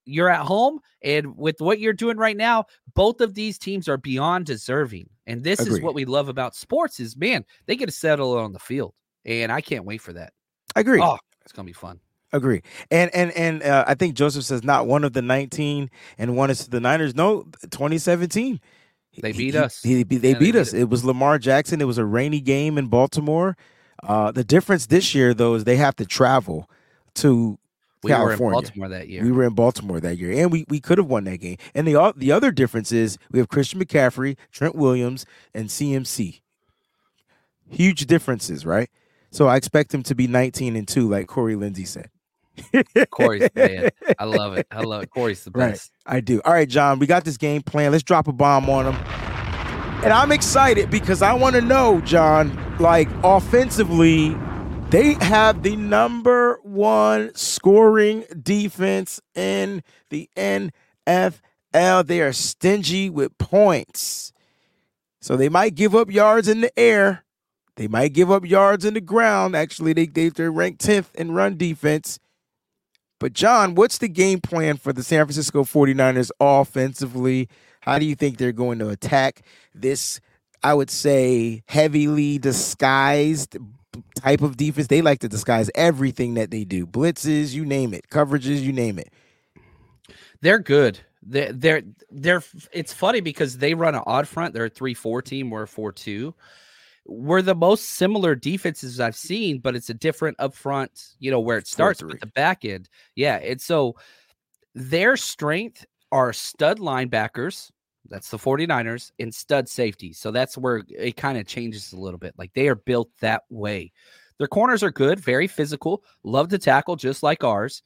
[0.09, 3.97] you're at home, and with what you're doing right now, both of these teams are
[3.97, 5.09] beyond deserving.
[5.27, 5.77] And this Agreed.
[5.77, 8.93] is what we love about sports is man, they get to settle on the field.
[9.25, 10.33] And I can't wait for that.
[10.75, 11.01] I agree.
[11.01, 11.99] Oh, it's gonna be fun.
[12.31, 12.61] Agree.
[12.91, 16.49] And and and uh, I think Joseph says not one of the 19 and one
[16.49, 17.15] is the Niners.
[17.15, 18.59] No, 2017.
[19.21, 19.81] They beat he, us.
[19.81, 20.71] He, he, they, yeah, beat they us.
[20.71, 21.81] Beat it was Lamar Jackson.
[21.81, 23.57] It was a rainy game in Baltimore.
[24.03, 26.69] Uh, the difference this year, though, is they have to travel
[27.15, 27.57] to
[28.03, 28.39] we California.
[28.39, 29.23] were in Baltimore that year.
[29.23, 31.57] We were in Baltimore that year, and we, we could have won that game.
[31.73, 36.41] And the the other difference is we have Christian McCaffrey, Trent Williams, and CMC.
[37.69, 38.89] Huge differences, right?
[39.31, 42.09] So I expect him to be 19 and two, like Corey Lindsey said.
[43.11, 43.89] Corey's man.
[44.17, 44.67] I love it.
[44.71, 45.11] I love it.
[45.11, 45.91] Corey's the best.
[46.05, 46.17] Right.
[46.17, 46.41] I do.
[46.43, 47.91] All right, John, we got this game plan.
[47.91, 48.95] Let's drop a bomb on him.
[50.03, 54.35] And I'm excited because I want to know, John, like offensively,
[54.89, 61.41] they have the number one scoring defense in the NFL.
[62.07, 64.33] They are stingy with points.
[65.21, 67.23] So they might give up yards in the air.
[67.75, 69.55] They might give up yards in the ground.
[69.55, 72.17] Actually, they, they, they're ranked 10th in run defense.
[73.19, 77.47] But, John, what's the game plan for the San Francisco 49ers offensively?
[77.81, 79.43] How do you think they're going to attack
[79.75, 80.19] this,
[80.63, 83.55] I would say, heavily disguised
[84.15, 84.87] type of defense?
[84.87, 88.99] They like to disguise everything that they do blitzes, you name it, coverages, you name
[88.99, 89.11] it.
[90.41, 90.99] They're good.
[91.21, 94.53] They're, they're they're it's funny because they run an odd front.
[94.53, 95.49] They're a three four team.
[95.49, 96.33] We're a four two.
[97.05, 101.15] We're the most similar defenses I've seen, but it's a different up front.
[101.19, 102.87] You know where it starts with the back end.
[103.15, 103.95] Yeah, and so
[104.75, 107.71] their strength are stud linebackers.
[108.09, 110.13] That's the 49ers and stud safety.
[110.13, 112.33] So that's where it kind of changes a little bit.
[112.37, 113.91] Like they are built that way.
[114.37, 117.83] Their corners are good, very physical, love to tackle just like ours.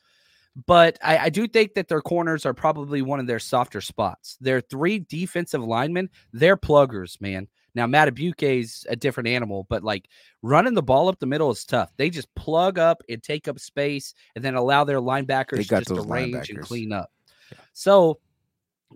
[0.67, 4.38] But I, I, do think that their corners are probably one of their softer spots.
[4.39, 7.47] Their three defensive linemen, they're pluggers, man.
[7.74, 10.07] Now, Madubuike's a different animal, but like
[10.43, 11.91] running the ball up the middle is tough.
[11.97, 16.01] They just plug up and take up space and then allow their linebackers just to
[16.01, 17.09] range and clean up.
[17.51, 17.57] Yeah.
[17.74, 18.19] So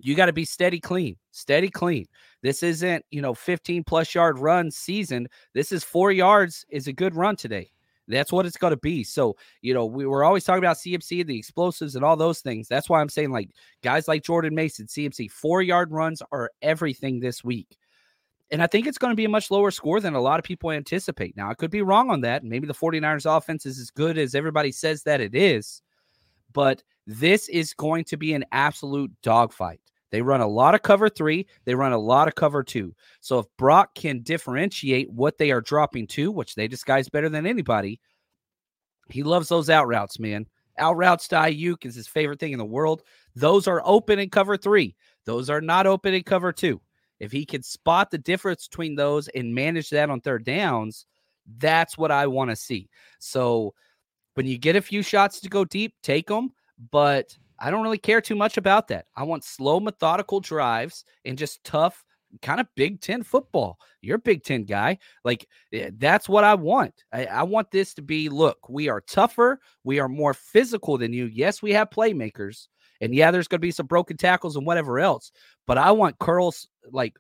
[0.02, 2.06] you got to be steady clean, steady clean.
[2.42, 5.28] This isn't, you know, 15 plus yard run season.
[5.54, 7.72] This is four yards is a good run today.
[8.08, 9.04] That's what it's going to be.
[9.04, 12.68] So, you know, we were always talking about CMC, the explosives, and all those things.
[12.68, 13.50] That's why I'm saying, like,
[13.84, 17.78] guys like Jordan Mason, CMC, four yard runs are everything this week.
[18.50, 20.46] And I think it's going to be a much lower score than a lot of
[20.46, 21.36] people anticipate.
[21.36, 22.46] Now, I could be wrong on that.
[22.46, 25.82] Maybe the 49ers offense is as good as everybody says that it is.
[26.54, 29.80] But this is going to be an absolute dogfight.
[30.12, 31.48] They run a lot of cover three.
[31.66, 32.94] They run a lot of cover two.
[33.22, 37.46] So if Brock can differentiate what they are dropping to, which they disguise better than
[37.46, 38.00] anybody,
[39.10, 40.46] he loves those out routes, man.
[40.78, 43.04] Out routes to Aiyuk is his favorite thing in the world.
[43.36, 44.96] Those are open in cover three.
[45.26, 46.82] Those are not open in cover two.
[47.20, 51.06] If he can spot the difference between those and manage that on third downs,
[51.58, 52.90] that's what I want to see.
[53.20, 53.74] So
[54.36, 56.52] when you get a few shots to go deep, take them.
[56.92, 59.06] But I don't really care too much about that.
[59.16, 62.04] I want slow, methodical drives and just tough,
[62.42, 63.80] kind of Big Ten football.
[64.02, 65.00] You're a Big Ten guy.
[65.24, 66.94] Like, eh, that's what I want.
[67.12, 69.60] I, I, want this to be look, we are tougher.
[69.84, 71.26] We are more physical than you.
[71.26, 72.68] Yes, we have playmakers.
[73.02, 75.32] And yeah, there's going to be some broken tackles and whatever else.
[75.66, 77.16] But I want curls like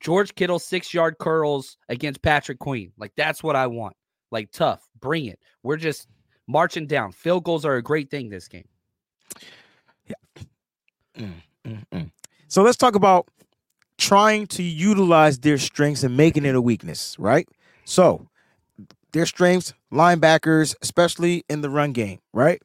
[0.00, 2.92] George Kittle six yard curls against Patrick Queen.
[2.98, 3.96] Like, that's what I want.
[4.30, 4.86] Like, tough.
[5.00, 5.38] Bring it.
[5.62, 6.08] We're just
[6.46, 7.12] marching down.
[7.12, 8.68] Field goals are a great thing this game.
[10.06, 10.42] Yeah.
[11.18, 11.34] Mm,
[11.64, 12.10] mm, mm.
[12.48, 13.28] So let's talk about
[13.98, 17.48] trying to utilize their strengths and making it a weakness, right?
[17.84, 18.28] So
[19.12, 22.60] their strengths, linebackers, especially in the run game, right?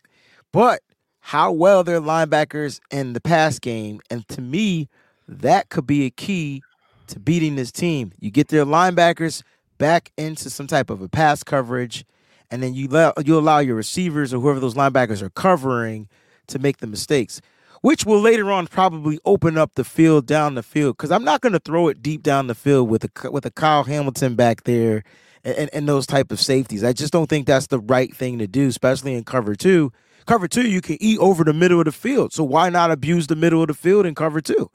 [0.51, 0.81] But
[1.21, 4.89] how well their linebackers in the pass game, and to me,
[5.27, 6.61] that could be a key
[7.07, 8.11] to beating this team.
[8.19, 9.43] You get their linebackers
[9.77, 12.05] back into some type of a pass coverage,
[12.49, 16.09] and then you let you allow your receivers or whoever those linebackers are covering
[16.47, 17.41] to make the mistakes,
[17.81, 20.97] which will later on probably open up the field down the field.
[20.97, 23.51] Because I'm not going to throw it deep down the field with a with a
[23.51, 25.03] Kyle Hamilton back there
[25.43, 26.83] and, and those type of safeties.
[26.83, 29.91] I just don't think that's the right thing to do, especially in cover two.
[30.25, 32.31] Cover two, you can eat over the middle of the field.
[32.31, 34.69] So why not abuse the middle of the field in cover two?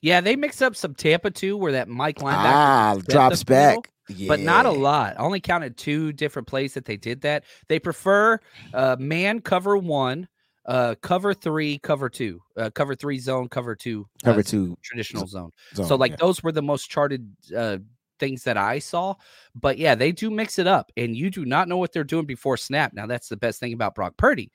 [0.00, 3.90] Yeah, they mix up some Tampa too, where that Mike linebacker ah, drops back.
[4.08, 4.28] Yeah.
[4.28, 5.14] But not a lot.
[5.18, 7.42] I only counted two different plays that they did that.
[7.68, 8.38] They prefer
[8.72, 10.28] uh, man cover one
[10.66, 15.26] uh cover three cover two uh cover three zone cover two uh, cover two traditional
[15.26, 15.86] zone, zone.
[15.86, 16.16] So like yeah.
[16.20, 17.78] those were the most charted uh
[18.18, 19.14] things that i saw.
[19.54, 22.26] But yeah they do mix it up and you do not know what they're doing
[22.26, 22.92] before snap.
[22.92, 24.50] Now that's the best thing about brock purdy.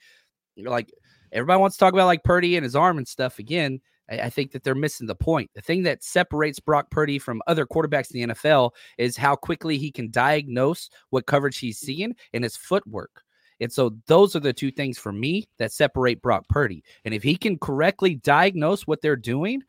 [0.55, 0.91] You're like
[1.31, 3.79] everybody wants to talk about like purdy and his arm and stuff again.
[4.09, 5.49] I, I think that they're missing the point.
[5.55, 9.77] The thing that separates brock purdy from other quarterbacks in the nfl is how quickly
[9.77, 13.23] he can diagnose what coverage he's seeing and his footwork
[13.61, 16.83] and so those are the two things for me that separate Brock Purdy.
[17.05, 19.61] And if he can correctly diagnose what they're doing,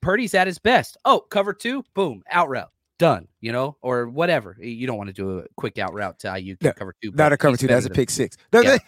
[0.00, 0.96] Purdy's at his best.
[1.04, 3.28] Oh, cover two, boom, out route, done.
[3.40, 4.56] You know, or whatever.
[4.58, 7.12] You don't want to do a quick out route to Aiyuk no, cover two.
[7.12, 7.66] Not a cover two.
[7.66, 8.36] That's a pick six.
[8.52, 8.78] Yeah.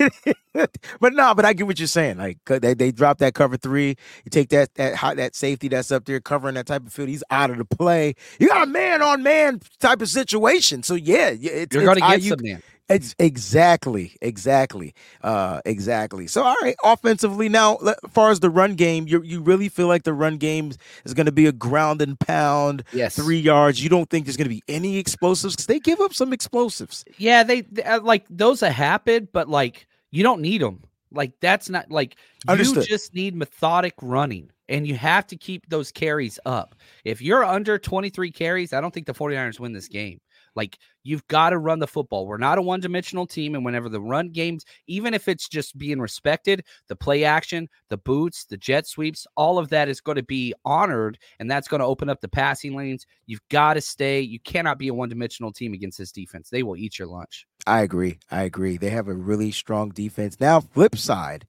[1.01, 2.17] but no, but I get what you're saying.
[2.17, 3.97] Like they, they drop that cover three.
[4.25, 7.11] You take that that hot that safety that's up there covering that type of field.
[7.11, 8.15] He's out of the play.
[8.41, 10.83] You got a man on man type of situation.
[10.83, 12.63] So yeah, it's, you're going to get Aiyuk, some man.
[12.89, 16.29] It's exactly, exactly, uh, exactly.
[16.29, 19.89] So, all right, offensively now, as far as the run game, you you really feel
[19.89, 20.71] like the run game
[21.05, 23.83] is going to be a ground and pound, yes, three yards.
[23.83, 27.05] You don't think there's going to be any explosives because they give up some explosives.
[27.19, 30.85] Yeah, they, they uh, like those have happened, but like you don't need them.
[31.11, 32.17] Like that's not like
[32.47, 32.87] you Understood.
[32.87, 36.75] just need methodic running and you have to keep those carries up.
[37.05, 40.21] If you're under 23 carries, I don't think the 49ers win this game.
[40.57, 42.27] Like you've got to run the football.
[42.27, 43.55] We're not a one dimensional team.
[43.55, 47.99] And whenever the run games, even if it's just being respected, the play action, the
[47.99, 51.19] boots, the jet sweeps, all of that is going to be honored.
[51.39, 53.07] And that's going to open up the passing lanes.
[53.27, 54.21] You've got to stay.
[54.21, 56.49] You cannot be a one dimensional team against this defense.
[56.49, 57.47] They will eat your lunch.
[57.67, 58.19] I agree.
[58.31, 58.77] I agree.
[58.77, 60.41] They have a really strong defense.
[60.41, 61.47] Now, flip side,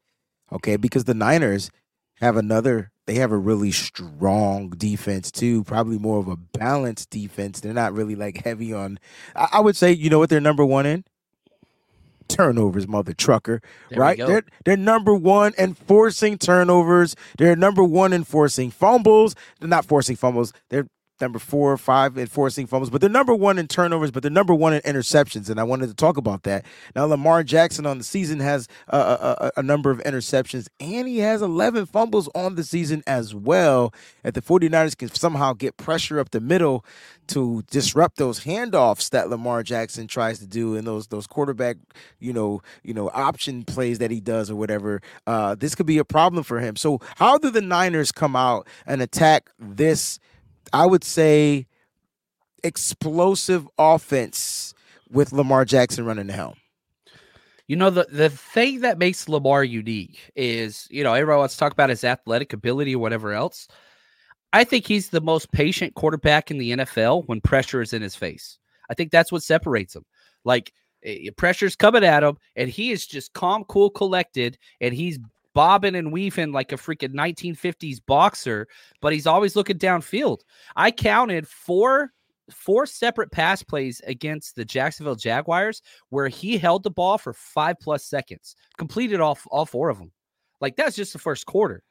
[0.52, 1.72] okay, because the Niners
[2.20, 2.92] have another.
[3.06, 5.64] They have a really strong defense too.
[5.64, 7.62] Probably more of a balanced defense.
[7.62, 9.00] They're not really like heavy on.
[9.36, 11.06] I, I would say you know what they're number one in
[12.28, 13.62] turnovers, mother trucker.
[13.90, 14.18] There right?
[14.18, 17.16] They're they're number one in forcing turnovers.
[17.38, 19.36] They're number one in forcing fumbles.
[19.60, 20.54] They're not forcing fumbles.
[20.70, 20.88] They're
[21.20, 24.54] number four five in forcing fumbles, but they're number one in turnovers, but they're number
[24.54, 25.50] one in interceptions.
[25.50, 26.66] And I wanted to talk about that.
[26.96, 31.08] Now, Lamar Jackson on the season has a, a, a- a number of interceptions, and
[31.08, 33.94] he has 11 fumbles on the season as well.
[34.24, 36.86] If the 49ers can somehow get pressure up the middle
[37.28, 41.78] to disrupt those handoffs that Lamar Jackson tries to do and those those quarterback,
[42.20, 45.98] you know, you know, option plays that he does or whatever, uh, this could be
[45.98, 46.76] a problem for him.
[46.76, 50.20] So how do the Niners come out and attack this
[50.74, 51.68] I would say
[52.64, 54.74] explosive offense
[55.10, 56.56] with Lamar Jackson running the helm.
[57.68, 61.60] You know, the, the thing that makes Lamar unique is, you know, everyone wants to
[61.60, 63.68] talk about his athletic ability or whatever else.
[64.54, 68.16] I think he's the most patient quarterback in the NFL when pressure is in his
[68.16, 68.58] face.
[68.90, 70.06] I think that's what separates him.
[70.46, 70.72] Like,
[71.04, 75.20] eh, pressure's coming at him, and he is just calm, cool, collected, and he's
[75.58, 78.68] bobbing and weaving like a freaking 1950s boxer,
[79.02, 80.42] but he's always looking downfield.
[80.76, 82.12] I counted four
[82.52, 87.78] four separate pass plays against the Jacksonville Jaguars where he held the ball for five
[87.82, 90.12] plus seconds, completed all all four of them.
[90.62, 91.82] Like that's just the first quarter.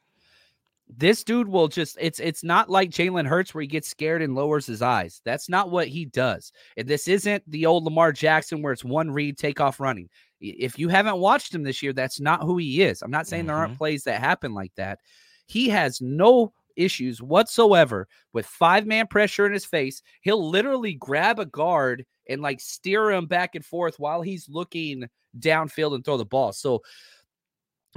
[0.89, 4.35] This dude will just it's it's not like Jalen Hurts where he gets scared and
[4.35, 5.21] lowers his eyes.
[5.25, 6.51] That's not what he does.
[6.77, 10.09] And this isn't the old Lamar Jackson where it's one read, take off running.
[10.39, 13.01] If you haven't watched him this year, that's not who he is.
[13.01, 13.79] I'm not saying there aren't mm-hmm.
[13.79, 14.99] plays that happen like that.
[15.45, 20.01] He has no issues whatsoever with five man pressure in his face.
[20.21, 25.09] He'll literally grab a guard and like steer him back and forth while he's looking
[25.37, 26.53] downfield and throw the ball.
[26.53, 26.81] So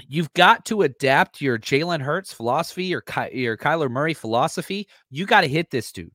[0.08, 4.88] you've got to adapt your Jalen Hurts philosophy or Ky- your Kyler Murray philosophy.
[5.10, 6.12] You got to hit this dude.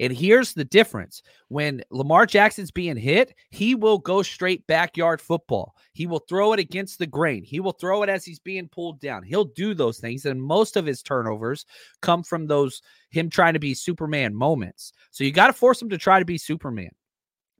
[0.00, 1.22] And here's the difference.
[1.48, 5.76] When Lamar Jackson's being hit, he will go straight backyard football.
[5.92, 7.44] He will throw it against the grain.
[7.44, 9.22] He will throw it as he's being pulled down.
[9.22, 10.26] He'll do those things.
[10.26, 11.66] And most of his turnovers
[12.00, 14.92] come from those him trying to be Superman moments.
[15.10, 16.90] So you got to force him to try to be Superman.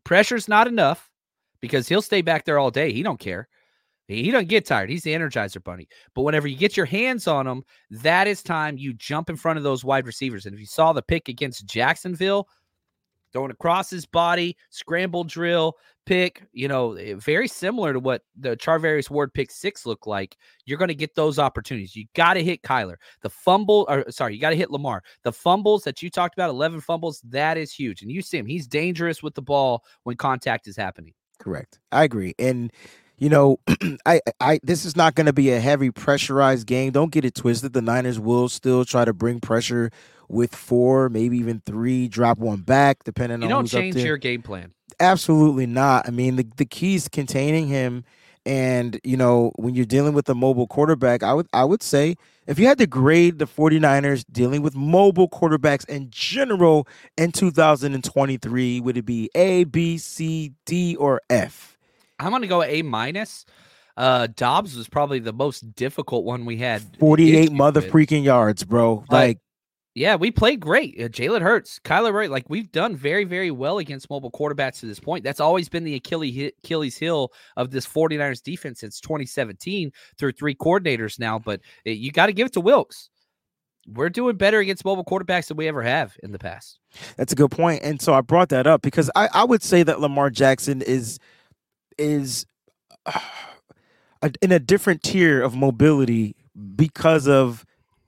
[0.04, 1.10] Pressure's not enough
[1.60, 2.92] because he'll stay back there all day.
[2.92, 3.48] He don't care.
[4.16, 4.90] He doesn't get tired.
[4.90, 5.88] He's the Energizer Bunny.
[6.14, 9.58] But whenever you get your hands on him, that is time you jump in front
[9.58, 10.46] of those wide receivers.
[10.46, 12.48] And if you saw the pick against Jacksonville,
[13.32, 18.56] throwing across his body, scramble drill, pick, you know, eh, very similar to what the
[18.56, 20.36] Charvarius Ward pick six looked like.
[20.66, 21.96] You're going to get those opportunities.
[21.96, 22.96] You got to hit Kyler.
[23.22, 25.02] The fumble, or sorry, you got to hit Lamar.
[25.22, 28.02] The fumbles that you talked about, 11 fumbles, that is huge.
[28.02, 31.14] And you see him, he's dangerous with the ball when contact is happening.
[31.38, 31.80] Correct.
[31.90, 32.34] I agree.
[32.38, 32.72] And
[33.18, 33.58] you know,
[34.06, 36.92] I, I this is not going to be a heavy pressurized game.
[36.92, 37.72] Don't get it twisted.
[37.72, 39.90] The Niners will still try to bring pressure
[40.28, 44.16] with four, maybe even three, drop one back, depending You on You don't change your
[44.16, 44.72] game plan.
[44.98, 46.08] Absolutely not.
[46.08, 48.04] I mean, the the key is containing him.
[48.44, 52.16] And, you know, when you're dealing with a mobile quarterback, I would I would say
[52.46, 58.80] if you had to grade the 49ers dealing with mobile quarterbacks in general in 2023,
[58.80, 61.71] would it be A, B, C, D, or F?
[62.22, 63.44] I'm going to go A minus.
[63.96, 66.82] Uh, Dobbs was probably the most difficult one we had.
[66.98, 67.90] 48 issues mother with.
[67.90, 69.04] freaking yards, bro.
[69.10, 69.38] Like
[69.94, 70.98] Yeah, we played great.
[70.98, 74.86] Uh, Jalen Hurts, Kyler Murray, like we've done very, very well against mobile quarterbacks to
[74.86, 75.24] this point.
[75.24, 80.54] That's always been the Achilles Achilles heel of this 49ers defense since 2017 through three
[80.54, 81.38] coordinators now.
[81.38, 83.10] But you got to give it to Wilks.
[83.86, 86.78] We're doing better against mobile quarterbacks than we ever have in the past.
[87.16, 87.82] That's a good point.
[87.82, 91.18] And so I brought that up because I, I would say that Lamar Jackson is
[92.02, 92.46] is
[93.06, 93.20] uh,
[94.42, 96.34] in a different tier of mobility
[96.76, 97.64] because of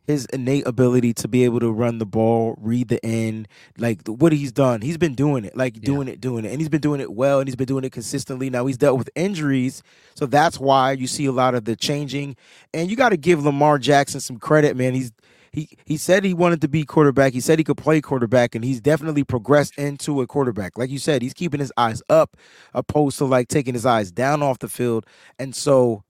[0.06, 4.32] his innate ability to be able to run the ball, read the end, like what
[4.32, 4.82] he's done.
[4.82, 7.40] He's been doing it, like doing it, doing it, and he's been doing it well,
[7.40, 8.50] and he's been doing it consistently.
[8.50, 9.82] Now he's dealt with injuries,
[10.14, 12.36] so that's why you see a lot of the changing.
[12.74, 14.92] And you got to give Lamar Jackson some credit, man.
[14.92, 15.12] He's
[15.54, 17.32] he he said he wanted to be quarterback.
[17.32, 20.76] He said he could play quarterback, and he's definitely progressed into a quarterback.
[20.76, 22.36] Like you said, he's keeping his eyes up,
[22.74, 25.06] opposed to like taking his eyes down off the field.
[25.38, 26.02] And so,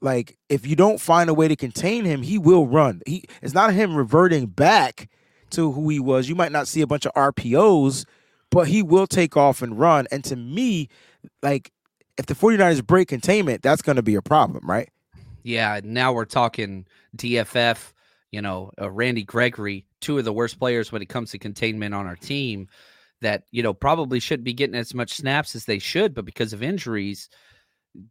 [0.00, 3.02] like, if you don't find a way to contain him, he will run.
[3.04, 5.08] He it's not him reverting back
[5.50, 6.28] to who he was.
[6.28, 8.04] You might not see a bunch of RPOs,
[8.50, 10.06] but he will take off and run.
[10.12, 10.88] And to me,
[11.42, 11.72] like,
[12.16, 14.88] if the 49ers break containment, that's going to be a problem, right?
[15.42, 16.86] Yeah, now we're talking
[17.16, 17.92] DFF,
[18.34, 21.94] you know, uh, Randy Gregory, two of the worst players when it comes to containment
[21.94, 22.66] on our team
[23.20, 26.52] that, you know, probably shouldn't be getting as much snaps as they should, but because
[26.52, 27.28] of injuries,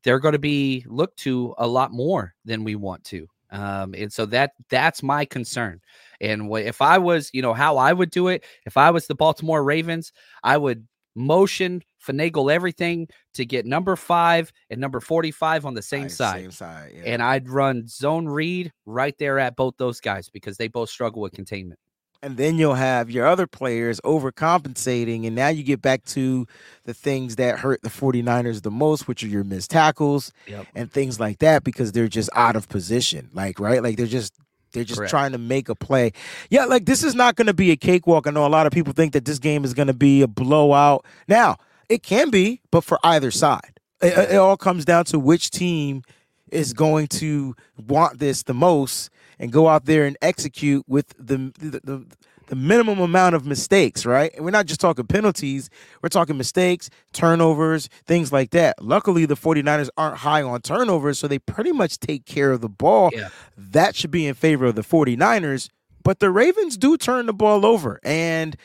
[0.01, 3.27] they're going to be looked to a lot more than we want to.
[3.51, 5.81] Um, and so that that's my concern.
[6.21, 9.15] And if I was, you know, how I would do it, if I was the
[9.15, 15.73] Baltimore Ravens, I would motion, finagle everything to get number five and number 45 on
[15.73, 16.41] the same Right, side.
[16.41, 16.91] Same side.
[16.95, 17.03] Yeah.
[17.05, 21.21] And I'd run zone read right there at both those guys because they both struggle
[21.21, 21.79] with containment.
[22.21, 23.99] and then you'll have your other players
[24.47, 26.45] overcompensating and now you get back to
[26.85, 30.67] the things that hurt the 49ers the most which are your missed tackles Yep.
[30.75, 34.33] and things like that because they're just out of position like right like they're just
[34.71, 35.09] they're just Correct.
[35.11, 36.11] trying to make a play
[36.49, 38.73] yeah like this is not going to be a cakewalk i know a lot of
[38.73, 41.57] people think that this game is going to be a blowout now
[41.89, 46.03] it can be but for either side it, it all comes down to which team
[46.51, 47.55] is going to
[47.87, 49.09] want this the most
[49.39, 52.05] and go out there and execute with the the, the,
[52.47, 54.31] the minimum amount of mistakes, right?
[54.35, 55.69] And we're not just talking penalties,
[56.01, 58.81] we're talking mistakes, turnovers, things like that.
[58.81, 62.69] Luckily, the 49ers aren't high on turnovers, so they pretty much take care of the
[62.69, 63.09] ball.
[63.13, 63.29] Yeah.
[63.57, 65.69] That should be in favor of the 49ers.
[66.03, 67.99] But the Ravens do turn the ball over.
[68.03, 68.57] And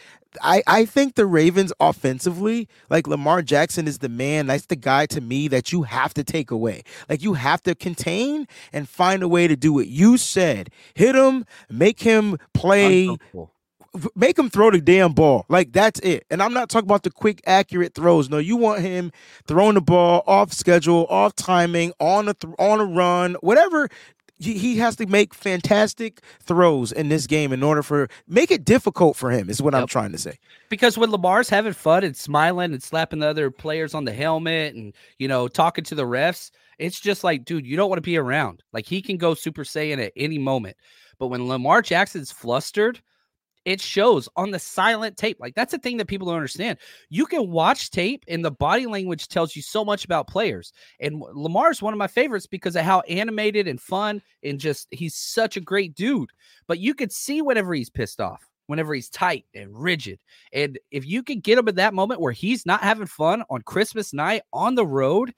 [0.42, 4.46] I, I think the Ravens offensively, like Lamar Jackson is the man.
[4.46, 6.82] That's the guy to me that you have to take away.
[7.08, 10.70] Like you have to contain and find a way to do what you said.
[10.94, 13.08] Hit him, make him play
[14.14, 15.46] make him throw the damn ball.
[15.48, 16.24] Like that's it.
[16.30, 18.28] And I'm not talking about the quick, accurate throws.
[18.28, 19.12] No, you want him
[19.46, 23.88] throwing the ball off schedule, off timing, on a th- on a run, whatever.
[24.38, 29.16] He has to make fantastic throws in this game in order for make it difficult
[29.16, 29.50] for him.
[29.50, 30.38] Is what I'm trying to say.
[30.68, 34.74] because when Lamar's having fun and smiling and slapping the other players on the helmet
[34.74, 38.02] and you know talking to the refs, it's just like, dude, you don't want to
[38.02, 38.62] be around.
[38.72, 40.76] Like he can go Super Saiyan at any moment.
[41.18, 43.00] But when Lamar Jackson's flustered,
[43.64, 45.38] it shows on the silent tape.
[45.40, 46.78] Like that's the thing that people don't understand.
[47.10, 50.72] You can watch tape and the body language tells you so much about players.
[51.00, 55.14] And Lamar's one of my favorites because of how animated and fun and just he's
[55.14, 56.30] such a great dude.
[56.66, 60.18] But you could see whenever he's pissed off, whenever he's tight and rigid.
[60.52, 63.62] And if you can get him at that moment where he's not having fun on
[63.62, 65.34] Christmas night on the road,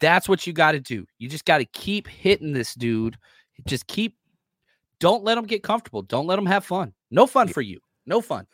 [0.00, 1.06] that's what you got to do.
[1.18, 3.18] You just got to keep hitting this dude.
[3.66, 4.16] Just keep
[5.04, 6.00] don't let them get comfortable.
[6.00, 6.94] Don't let them have fun.
[7.10, 7.78] No fun for you.
[8.06, 8.46] No fun.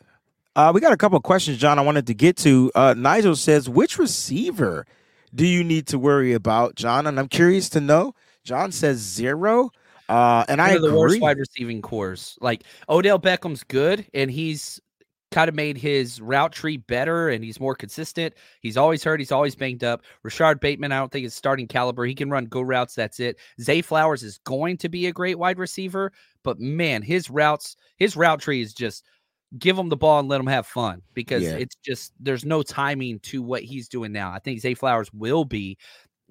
[0.53, 1.79] Uh, we got a couple of questions, John.
[1.79, 2.69] I wanted to get to.
[2.75, 4.85] Uh, Nigel says, which receiver
[5.33, 7.07] do you need to worry about, John?
[7.07, 8.15] And I'm curious to know.
[8.43, 9.69] John says zero.
[10.09, 10.99] Uh, and I One of the agree.
[10.99, 12.37] worst wide receiving cores.
[12.41, 14.81] Like Odell Beckham's good, and he's
[15.31, 18.33] kind of made his route tree better, and he's more consistent.
[18.59, 19.21] He's always hurt.
[19.21, 20.01] He's always banged up.
[20.23, 22.03] Rashod Bateman, I don't think is starting caliber.
[22.03, 22.95] He can run go routes.
[22.95, 23.37] That's it.
[23.61, 26.11] Zay Flowers is going to be a great wide receiver,
[26.43, 29.03] but man, his routes, his route tree is just
[29.59, 31.55] give him the ball and let him have fun because Yeah.
[31.55, 34.31] it's just there's no timing to what he's doing now.
[34.31, 35.77] I think Zay Flowers will be.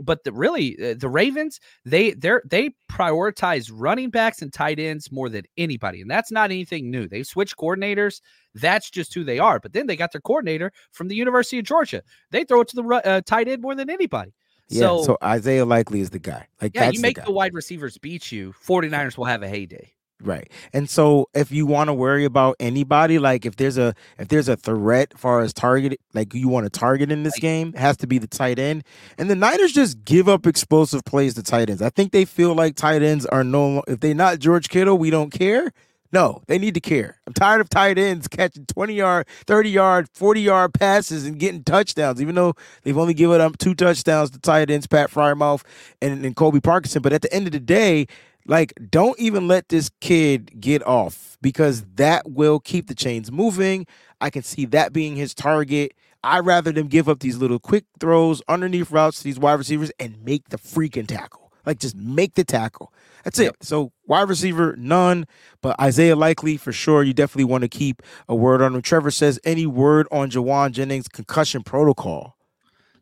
[0.03, 5.13] But the really uh, the Ravens they they're they prioritize running backs and tight ends
[5.13, 7.07] more than anybody, and that's not anything new.
[7.07, 8.23] They switched coordinators.
[8.55, 9.61] That's just who they are.
[9.61, 12.03] But then they got their coordinator from the University of Georgia.
[12.31, 14.33] They throw it to the uh, tight end more than anybody.
[14.71, 16.47] Yeah, so, so, Isaiah Likely is the guy.
[16.63, 18.55] Like yeah, you make the the, wide receivers beat you.
[18.65, 19.93] 49ers will have a heyday.
[20.23, 20.51] Right.
[20.73, 24.49] And so if you want to worry about anybody, like if there's a if there's
[24.49, 27.97] a threat far as target like you want to target in this game, it has
[27.99, 28.85] to be the tight end.
[29.16, 31.81] And the Niners just give up explosive plays to tight ends.
[31.81, 35.11] I think they feel like tight ends are no if they're not George Kittle, we
[35.11, 35.73] don't care.
[36.12, 37.16] No, they need to care.
[37.27, 41.62] I'm tired of tight ends catching 20 yard, 30 yard, 40 yard passes and getting
[41.62, 45.62] touchdowns, even though they've only given up two touchdowns to tight ends, Pat Freiermuth
[46.03, 47.01] and, and Colby Parkinson.
[47.01, 48.07] But at the end of the day,
[48.51, 53.86] like, don't even let this kid get off because that will keep the chains moving.
[54.20, 55.94] I can see that being his target.
[56.24, 59.92] I'd rather them give up these little quick throws underneath routes to these wide receivers
[60.01, 61.53] and make the freaking tackle.
[61.64, 62.92] Like, just make the tackle.
[63.22, 63.55] That's it.
[63.61, 65.26] So, wide receiver, none,
[65.62, 67.05] but Isaiah Likely for sure.
[67.05, 68.82] You definitely want to keep a word on him.
[68.82, 72.36] Trevor says, any word on Jauan Jennings' concussion protocol?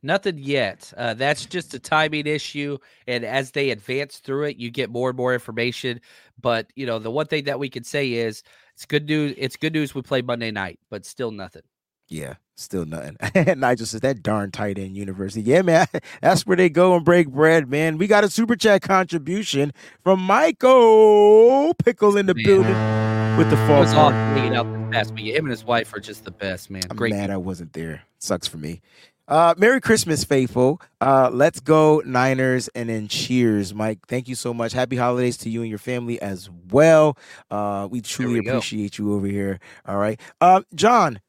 [0.03, 0.93] Nothing yet.
[0.97, 5.09] Uh, that's just a timing issue, and as they advance through it, you get more
[5.11, 6.01] and more information.
[6.41, 8.43] But you know, the one thing that we can say is
[8.75, 9.35] it's good news.
[9.37, 11.63] It's good news we play Monday night, but still nothing.
[12.09, 13.17] Yeah, still nothing.
[13.59, 15.43] Nigel says that darn tight end university.
[15.43, 15.87] Yeah, man,
[16.23, 17.99] that's where they go and break bread, man.
[17.99, 19.73] We got a super chat contribution
[20.05, 22.45] from Michael Pickle in the Man.
[22.45, 23.81] building with the It fall.
[23.81, 24.15] was card.
[24.15, 25.35] awesome to get out this past week.
[25.35, 26.83] Him and his wife are just the best, man.
[26.89, 27.13] I'm Great.
[27.13, 28.03] mad I wasn't there.
[28.19, 28.81] Sucks for me.
[29.29, 30.81] Uh, Merry Christmas, faithful.
[31.03, 33.99] Uh, let's go Niners, and then cheers, Mike.
[34.09, 34.73] Thank you so much.
[34.73, 37.17] Happy holidays to you and your family as well.
[37.51, 38.53] Uh, we truly we go.
[38.53, 39.61] appreciate you over here.
[39.87, 41.21] All right, uh, John.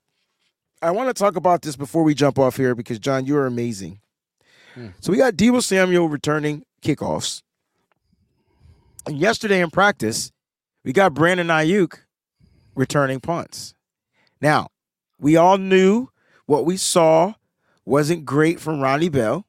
[0.81, 3.45] I want to talk about this before we jump off here because John, you are
[3.45, 3.99] amazing.
[4.75, 4.87] Hmm.
[5.01, 7.41] So we got Deebo Samuel returning kickoffs.
[9.05, 10.31] And yesterday in practice,
[10.85, 11.99] we got Brandon Aiyuk
[12.75, 13.73] returning punts.
[14.39, 14.69] Now,
[15.19, 16.07] we all knew
[16.45, 17.33] what we saw
[17.89, 19.45] wasn't great from Ronnie Bell.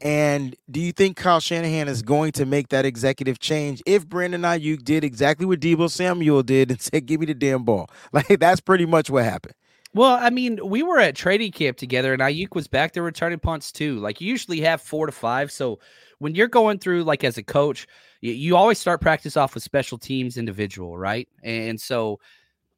[0.00, 4.42] And do you think Kyle Shanahan is going to make that executive change if Brandon
[4.42, 7.90] Aiyuk did exactly what Deebo Samuel did and said, "Give me the damn ball"?
[8.12, 9.54] Like that's pretty much what happened.
[9.92, 13.40] Well, I mean, we were at training camp together, and Aiyuk was back there returning
[13.40, 13.98] punts too.
[13.98, 15.50] Like you usually have four to five.
[15.50, 15.80] So
[16.18, 17.86] when you're going through, like as a coach,
[18.20, 21.28] you, you always start practice off with special teams individual, right?
[21.42, 22.20] And so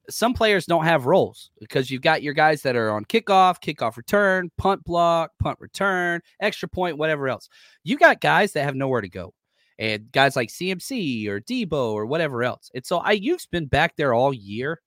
[0.09, 3.97] some players don't have roles because you've got your guys that are on kickoff, kickoff
[3.97, 7.49] return, punt block, punt return, extra point, whatever else.
[7.83, 9.33] You got guys that have nowhere to go.
[9.79, 12.69] And guys like CMC or Deebo or whatever else.
[12.75, 14.79] And so Aiyuk's been back there all year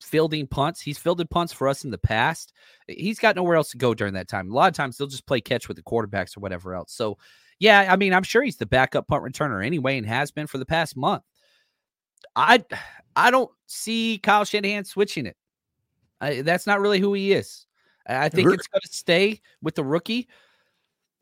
[0.00, 0.80] fielding punts.
[0.80, 2.52] He's fielded punts for us in the past.
[2.86, 4.50] He's got nowhere else to go during that time.
[4.50, 6.92] A lot of times they'll just play catch with the quarterbacks or whatever else.
[6.92, 7.18] So,
[7.58, 10.58] yeah, I mean, I'm sure he's the backup punt returner anyway and has been for
[10.58, 11.22] the past month.
[12.36, 12.64] I
[13.16, 15.36] I don't see Kyle Shanahan switching it.
[16.20, 17.66] I, that's not really who he is.
[18.06, 20.28] I think it's going to stay with the rookie.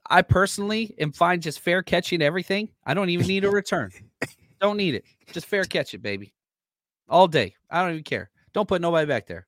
[0.09, 2.69] I personally am fine just fair catching everything.
[2.85, 3.91] I don't even need a return.
[4.61, 5.05] don't need it.
[5.33, 6.33] Just fair catch it, baby.
[7.09, 7.55] All day.
[7.71, 8.31] I don't even care.
[8.53, 9.47] Don't put nobody back there.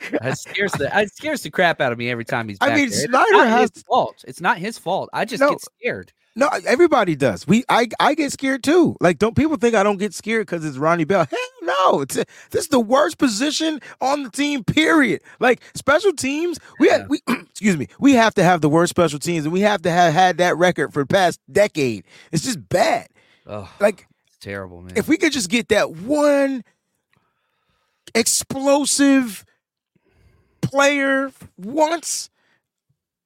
[0.00, 2.58] It scares the it scares the crap out of me every time he's.
[2.60, 2.86] I mean, there.
[2.88, 4.22] It's Snyder not has- his fault.
[4.28, 5.08] It's not his fault.
[5.14, 5.50] I just No.
[5.50, 6.12] get scared.
[6.36, 7.46] No, everybody does.
[7.46, 8.96] We I I get scared too.
[9.00, 11.26] Like, don't people think I don't get scared because it's Ronnie Bell?
[11.30, 12.00] Hell no.
[12.00, 14.64] It's a, this is the worst position on the team.
[14.64, 15.22] Period.
[15.38, 16.98] Like special teams, we Yeah.
[16.98, 17.86] had we excuse me.
[18.00, 20.56] We have to have the worst special teams, and we have to have had that
[20.56, 22.04] record for the past decade.
[22.32, 23.08] It's just bad.
[23.46, 24.94] Oh, Like it's terrible, man.
[24.96, 26.64] if we could just get that one
[28.14, 29.44] explosive
[30.60, 32.30] player once,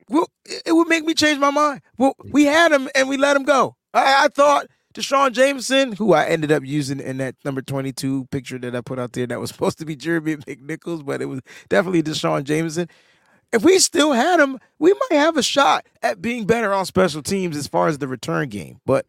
[0.08, 1.82] well, it it would make me change my mind.
[1.96, 3.76] Well, we had him and we let him go.
[3.94, 8.58] I, I thought Deshaun Jameson, who I ended up using in that number 22 picture
[8.58, 11.40] that I put out there, that was supposed to be Jeremy McNichols, but it was
[11.68, 12.88] definitely Deshaun Jameson.
[13.52, 17.22] If we still had him, we might have a shot at being better on special
[17.22, 18.80] teams as far as the return game.
[18.84, 19.06] But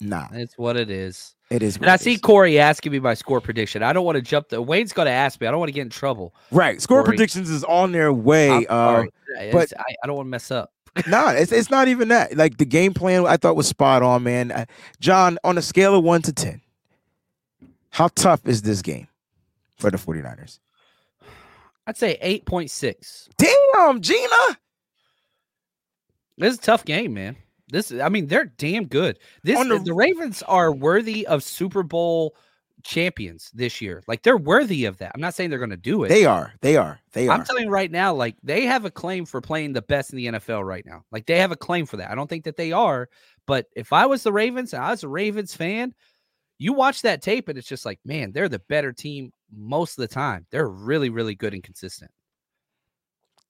[0.00, 1.33] nah, it's what it is.
[1.50, 1.76] It is.
[1.76, 2.18] And I see.
[2.18, 3.82] Corey asking me my score prediction.
[3.82, 5.46] I don't want to jump the Wayne's going to ask me.
[5.46, 6.34] I don't want to get in trouble.
[6.50, 6.80] Right.
[6.80, 7.16] Score Corey.
[7.16, 8.66] predictions is on their way.
[8.66, 9.04] Uh,
[9.52, 10.70] but- I, I don't want to mess up.
[11.08, 12.36] nah, it's, it's not even that.
[12.36, 14.66] Like the game plan I thought was spot on, man.
[15.00, 16.60] John, on a scale of one to 10,
[17.90, 19.08] how tough is this game
[19.76, 20.60] for the 49ers?
[21.86, 22.16] I'd say
[22.46, 23.28] 8.6.
[23.36, 24.58] Damn, Gina.
[26.38, 27.36] This is a tough game, man.
[27.68, 29.18] This I mean, they're damn good.
[29.42, 32.36] This the- the, Ravens are worthy of Super Bowl
[32.82, 34.02] champions this year.
[34.06, 35.12] Like they're worthy of that.
[35.14, 36.08] I'm not saying they're going to do it.
[36.08, 36.52] They are.
[36.60, 37.00] They are.
[37.12, 37.34] They are.
[37.34, 40.16] I'm telling you right now, like they have a claim for playing the best in
[40.16, 41.04] the NFL right now.
[41.10, 42.10] Like they have a claim for that.
[42.10, 43.08] I don't think that they are,
[43.46, 45.94] but if I was the Ravens and I was a Ravens fan,
[46.58, 50.02] you watch that tape and it's just like, man, they're the better team most of
[50.02, 50.46] the time.
[50.50, 52.10] They're really, really good and consistent.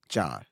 [0.09, 0.45] John,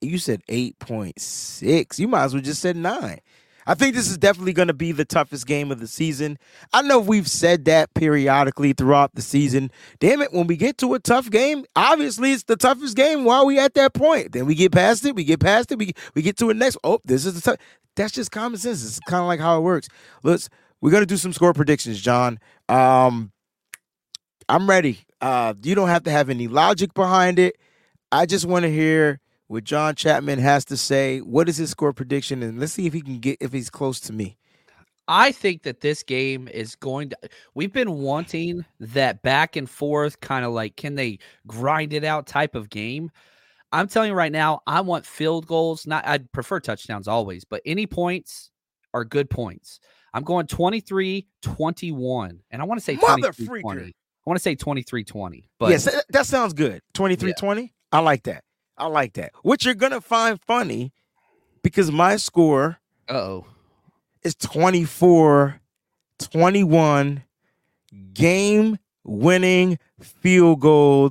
[0.00, 1.98] you said 8.6.
[1.98, 3.20] You might as well just said nine.
[3.68, 6.38] I think this is definitely going to be the toughest game of the season.
[6.72, 9.72] I know we've said that periodically throughout the season.
[9.98, 13.44] Damn it, when we get to a tough game, obviously it's the toughest game while
[13.44, 14.32] we at that point.
[14.32, 16.78] Then we get past it, we get past it, we, we get to a next.
[16.84, 17.60] Oh, this is the tough.
[17.96, 18.84] That's just common sense.
[18.84, 19.88] It's kind of like how it works.
[20.22, 20.48] Let's
[20.80, 22.38] we're gonna do some score predictions, John.
[22.68, 23.32] Um,
[24.48, 25.00] I'm ready.
[25.20, 27.56] Uh, you don't have to have any logic behind it.
[28.12, 29.18] I just want to hear
[29.48, 31.20] what John Chapman has to say.
[31.20, 32.42] What is his score prediction?
[32.42, 34.38] And let's see if he can get if he's close to me.
[35.08, 37.18] I think that this game is going to.
[37.54, 42.26] We've been wanting that back and forth kind of like, can they grind it out
[42.26, 43.10] type of game?
[43.72, 45.86] I'm telling you right now, I want field goals.
[45.86, 48.50] Not, I'd prefer touchdowns always, but any points
[48.94, 49.80] are good points.
[50.12, 52.40] I'm going 23 21.
[52.50, 53.82] And I want to say Mother 23 20.
[53.82, 53.92] I
[54.24, 55.48] want to say 23 20.
[55.60, 56.82] But yes, that, sounds good.
[56.94, 57.70] 23-20.
[57.92, 58.42] I like that.
[58.78, 59.32] I like that.
[59.42, 60.92] What you're gonna find funny,
[61.62, 63.46] because my score oh.
[64.22, 65.60] is 24
[66.18, 67.22] 21
[68.12, 71.10] game winning field goal.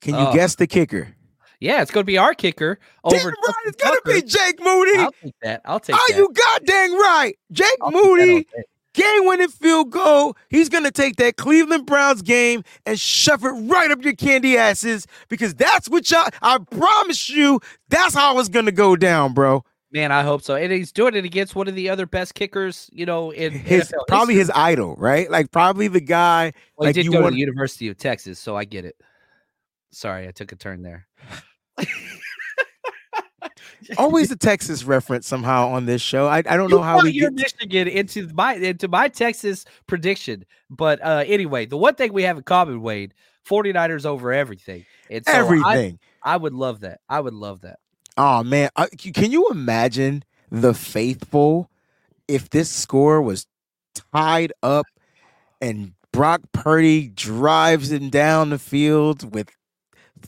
[0.00, 0.34] Can you Oh.
[0.34, 1.14] guess the kicker?
[1.60, 4.98] Yeah, it's going to be our kicker Damn right, it's gonna be Jake Moody.
[4.98, 5.60] I'll take that.
[5.64, 6.16] I'll take Are that.
[6.16, 7.38] you goddamn right?
[7.52, 8.46] Jake I'll Moody.
[8.94, 10.36] Game winning field goal.
[10.48, 15.06] He's gonna take that Cleveland Browns game and shove it right up your candy asses
[15.28, 16.26] because that's what y'all.
[16.40, 19.64] I promise you, that's how it's gonna go down, bro.
[19.92, 20.56] Man, I hope so.
[20.56, 23.92] And he's doing it against one of the other best kickers, you know, in His
[23.92, 24.40] NFL probably history.
[24.40, 25.30] his idol, right?
[25.30, 26.52] Like probably the guy.
[26.76, 28.84] Well, he like did you go want- to the University of Texas, so I get
[28.84, 28.96] it.
[29.92, 31.06] Sorry, I took a turn there.
[33.98, 36.26] Always a Texas reference somehow on this show.
[36.26, 37.54] I, I don't You know how we your get.
[37.60, 40.44] Michigan into my into my Texas prediction.
[40.70, 43.14] But uh anyway, the one thing we have in common, Wade,
[43.48, 44.84] 49ers over everything.
[45.10, 45.98] And so everything.
[46.22, 47.00] I, would love that.
[47.08, 47.78] I would love that.
[48.16, 51.70] Oh man, I, c- can you imagine the faithful
[52.28, 53.46] if this score was
[54.12, 54.86] tied up
[55.60, 59.48] and Brock Purdy drives him down the field with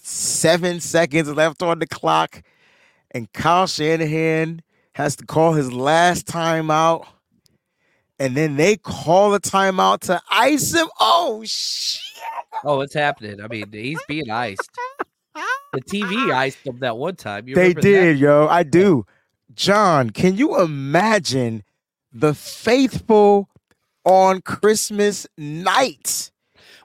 [0.02, 2.42] seven seconds left on the clock,
[3.10, 7.06] and Kyle Shanahan has to call his last timeout,
[8.18, 10.88] and then they call a timeout to ice him.
[11.00, 12.02] Oh shit!
[12.64, 13.40] Oh, it's happening.
[13.40, 14.70] I mean, he's being iced.
[15.72, 17.46] The TV iced him that one time.
[17.48, 17.88] You they remember that?
[17.88, 18.48] did, yo.
[18.48, 19.04] I do.
[19.54, 21.64] John, can you imagine
[22.12, 23.50] the faithful
[24.04, 26.30] on Christmas night?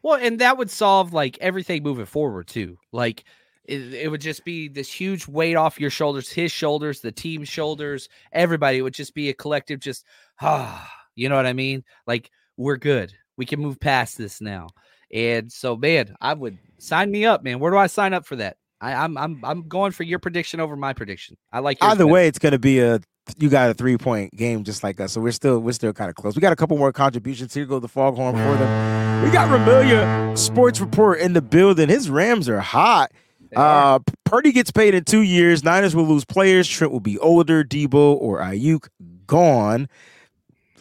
[0.04, 2.78] Well, and that would solve like everything moving forward too.
[2.92, 3.24] Like
[3.66, 7.50] it, it would just be this huge weight off your shoulders, his shoulders, the team's
[7.50, 8.80] shoulders, everybody.
[8.80, 10.06] It would just be a collective, just
[10.42, 11.84] ah, you know what I mean?
[12.08, 13.14] Like we're good.
[13.38, 14.70] We can move past this now.
[15.14, 17.60] And so, man, I would sign me up, man.
[17.60, 18.58] Where do I sign up for that?
[18.80, 21.38] I, I'm I'm I'm going for your prediction over my prediction.
[21.52, 22.08] I like Either better.
[22.08, 23.00] way, it's gonna be a
[23.38, 25.12] you got a three point game just like us.
[25.14, 26.36] So we're still we're still kind of close.
[26.36, 27.54] We got a couple more contributions.
[27.54, 29.24] Here go the foghorn for them.
[29.24, 31.90] We got Ramilia Sports Report in the building.
[31.90, 33.12] His Rams are hot.
[33.56, 35.64] Uh, Purdy gets paid in two years.
[35.64, 36.68] Niners will lose players.
[36.68, 37.64] Trent will be older.
[37.64, 38.88] Deebo or Aiyuk
[39.28, 39.90] gone.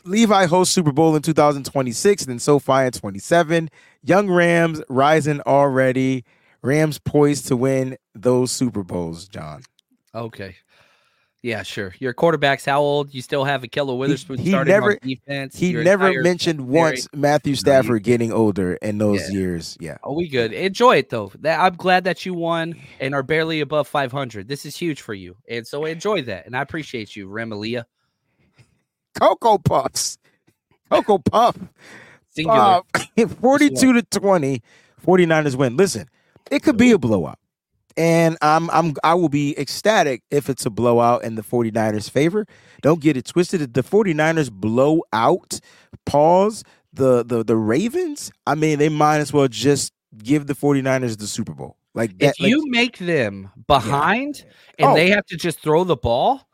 [0.04, 3.68] Levi hosts Super Bowl in 2026, then SoFi in 27.
[4.02, 6.24] Young Rams rising already.
[6.62, 9.62] Rams poised to win those Super Bowls, John.
[10.14, 10.56] Okay.
[11.42, 11.94] Yeah, sure.
[11.98, 13.14] Your quarterback's how old?
[13.14, 15.56] You still have Ahkello Witherspoon he starting never- on defense.
[15.56, 16.78] He Your never mentioned secondary.
[16.92, 19.38] once Matthew Stafford getting older in those Yeah.
[19.38, 19.78] years.
[19.80, 19.96] Yeah.
[20.04, 20.52] Oh, we good.
[20.52, 21.32] Enjoy it though.
[21.38, 24.48] That I'm glad that you won and are barely above 500.
[24.48, 26.44] This is huge for you, and so enjoy that.
[26.44, 27.84] And I appreciate you, Remalia.
[29.18, 30.18] Cocoa Puffs.
[30.90, 31.56] Cocoa Puff.
[32.30, 32.82] Singular.
[33.18, 34.62] Uh, 42 to 20,
[35.04, 35.76] 49ers win.
[35.76, 36.06] Listen,
[36.50, 37.38] it could be a blowout.
[37.96, 42.46] And I'm I'm I will be ecstatic if it's a blowout in the 49ers favor.
[42.82, 43.60] Don't get it twisted.
[43.62, 45.58] If the 49ers blow out,
[46.06, 46.62] pause
[46.92, 51.26] the the the Ravens, I mean they might as well just give the 49ers the
[51.26, 51.76] Super Bowl.
[51.94, 54.44] Like that if like- you make them behind
[54.78, 54.94] and Oh.
[54.94, 56.46] they have to just throw the ball,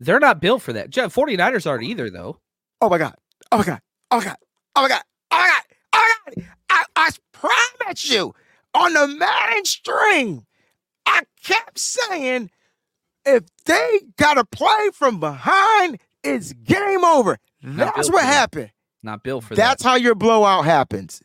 [0.00, 0.90] they're not built for that.
[0.90, 2.38] Je- 49ers aren't either, though.
[2.80, 3.14] Oh my god.
[3.52, 3.80] Oh my god.
[4.10, 4.36] Oh my god.
[4.76, 5.02] Oh my god.
[5.30, 5.62] Oh my god.
[5.92, 6.48] Oh my god.
[6.70, 8.34] I, I promise you,
[8.74, 10.44] on the Madden string,
[11.08, 12.50] I kept saying,
[13.24, 17.38] if they gotta play from behind, it's game over.
[17.62, 18.32] Not That's what for that.
[18.32, 18.70] happened.
[19.02, 19.88] Not built for That's that.
[19.88, 21.22] how your blowout happens.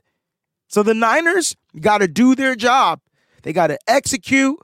[0.67, 2.99] So the Niners got to do their job.
[3.43, 4.57] They got to execute.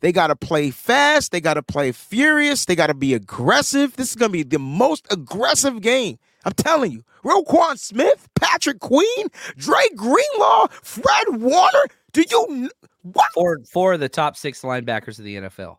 [0.00, 1.32] They got to play fast.
[1.32, 2.64] They got to play furious.
[2.64, 3.96] They got to be aggressive.
[3.96, 6.18] This is going to be the most aggressive game.
[6.44, 7.04] I'm telling you.
[7.22, 9.26] Roquan Smith, Patrick Queen,
[9.58, 11.84] Dre Greenlaw, Fred Warner.
[12.12, 12.70] Do you
[13.02, 13.26] what?
[13.34, 15.78] Four, four of the top six linebackers of the NFL.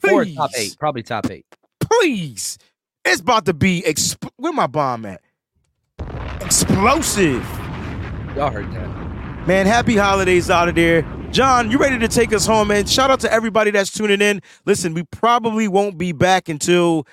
[0.00, 1.46] Four top eight, probably top eight.
[1.80, 2.58] Please.
[3.04, 5.22] It's about to be exp- where my bomb at?
[6.40, 7.42] Explosive.
[8.36, 9.46] Y'all heard that.
[9.46, 11.02] Man, happy holidays out of there.
[11.30, 12.86] John, you ready to take us home, man?
[12.86, 14.42] Shout out to everybody that's tuning in.
[14.66, 17.06] Listen, we probably won't be back until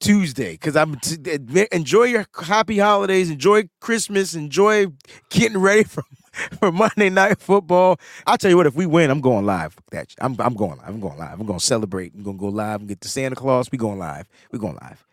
[0.00, 4.86] Tuesday because I'm t- eh, enjoy your happy holidays, enjoy Christmas, enjoy
[5.30, 6.02] getting ready for
[6.58, 7.98] for Monday Night Football.
[8.26, 9.74] I'll tell you what, if we win, I'm going live.
[9.74, 10.18] Fuck That shit.
[10.20, 10.88] I'm I'm going live.
[10.88, 11.40] I'm going live.
[11.40, 12.14] I'm going to celebrate.
[12.14, 13.70] I'm going to go live and get to Santa Claus.
[13.70, 14.28] We going live.
[14.52, 15.04] We going live.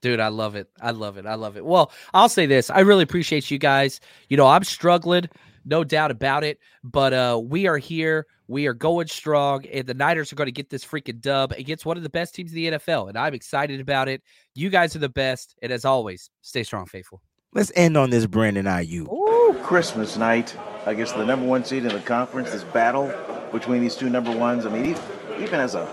[0.00, 0.68] Dude, I love it.
[0.80, 1.26] I love it.
[1.26, 1.64] I love it.
[1.64, 2.70] Well, I'll say this.
[2.70, 4.00] I really appreciate you guys.
[4.28, 5.28] You know, I'm struggling,
[5.66, 6.58] no doubt about it.
[6.82, 8.26] But uh we are here.
[8.48, 11.86] We are going strong, and the Niners are going to get this freaking dub against
[11.86, 13.08] one of the best teams in the NFL.
[13.08, 14.22] And I'm excited about it.
[14.56, 15.54] You guys are the best.
[15.62, 17.22] And as always, stay strong, faithful.
[17.52, 19.08] Let's end on this Brandon Aiyuk.
[19.08, 20.56] Ooh, Christmas night.
[20.86, 23.12] I guess the number one seed in the conference, this battle
[23.52, 24.64] between these two number ones.
[24.66, 24.96] I mean,
[25.38, 25.88] even, as a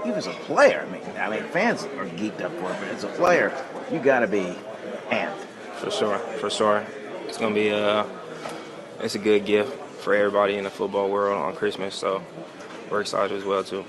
[0.00, 2.88] even as a player, I mean, I mean, fans are geeked up for it, but
[2.88, 3.52] as a player,
[3.90, 4.54] you got to be
[5.10, 5.44] amped.
[5.76, 6.84] For sure, for sure.
[7.26, 8.04] It's gonna be a,
[9.00, 11.94] it's a good gift for everybody in the football world on Christmas.
[11.94, 12.22] So
[12.90, 13.84] we're excited as well too.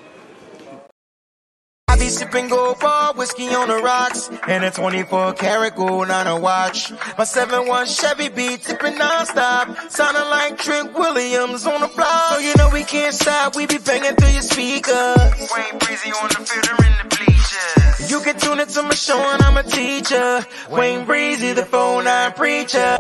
[2.12, 6.38] I sipping gold bar, whiskey on the rocks, and a 24 karat gold on a
[6.38, 6.92] watch.
[6.92, 12.34] My 7-1 Chevy be tipping non-stop, sounding like Trent Williams on the block.
[12.34, 15.40] So you know we can't stop, we be banging through your speakers.
[15.56, 18.12] Wayne Breezie on the field or in the bleachers.
[18.12, 20.46] You can tune into my show and I'm a teacher.
[20.70, 22.98] Wayne Breezie, the phone nine preacher.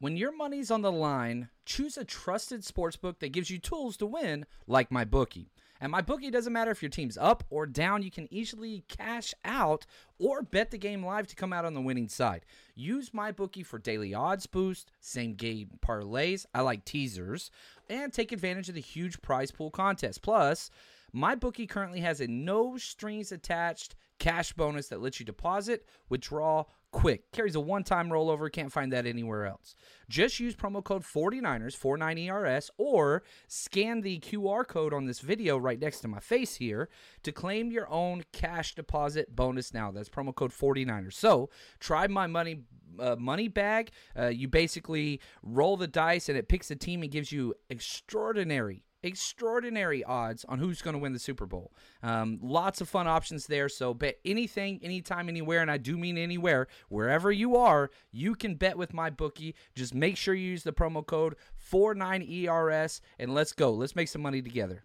[0.00, 4.06] When your money's on the line, choose a trusted sportsbook that gives you tools to
[4.06, 5.50] win, like MyBookie.
[5.78, 9.84] And MyBookie doesn't matter if your team's up or down, you can easily cash out
[10.18, 12.46] or bet the game live to come out on the winning side.
[12.74, 17.50] Use MyBookie for daily odds boost, same game parlays, I like teasers,
[17.90, 20.22] and take advantage of the huge prize pool contest.
[20.22, 20.70] Plus,
[21.14, 27.30] MyBookie currently has a no strings attached cash bonus that lets you deposit, withdraw quick.
[27.32, 28.50] Carries a one time rollover.
[28.50, 29.74] Can't find that anywhere else.
[30.08, 35.78] Just use promo code 49ers, 49ERS, or scan the QR code on this video right
[35.78, 36.88] next to my face here
[37.22, 39.90] to claim your own cash deposit bonus now.
[39.90, 41.14] That's promo code 49ers.
[41.14, 42.62] So try my money.
[42.98, 43.92] Uh, money bag.
[44.18, 48.82] Uh, you basically roll the dice and it picks a team and gives you extraordinary
[49.02, 51.72] extraordinary odds on who's going to win the Super Bowl.
[52.02, 53.68] Um, lots of fun options there.
[53.68, 58.54] So bet anything, anytime, anywhere, and I do mean anywhere, wherever you are, you can
[58.54, 59.54] bet with MyBookie.
[59.74, 61.36] Just make sure you use the promo code
[61.72, 63.72] 49ERS and let's go.
[63.72, 64.84] Let's make some money together.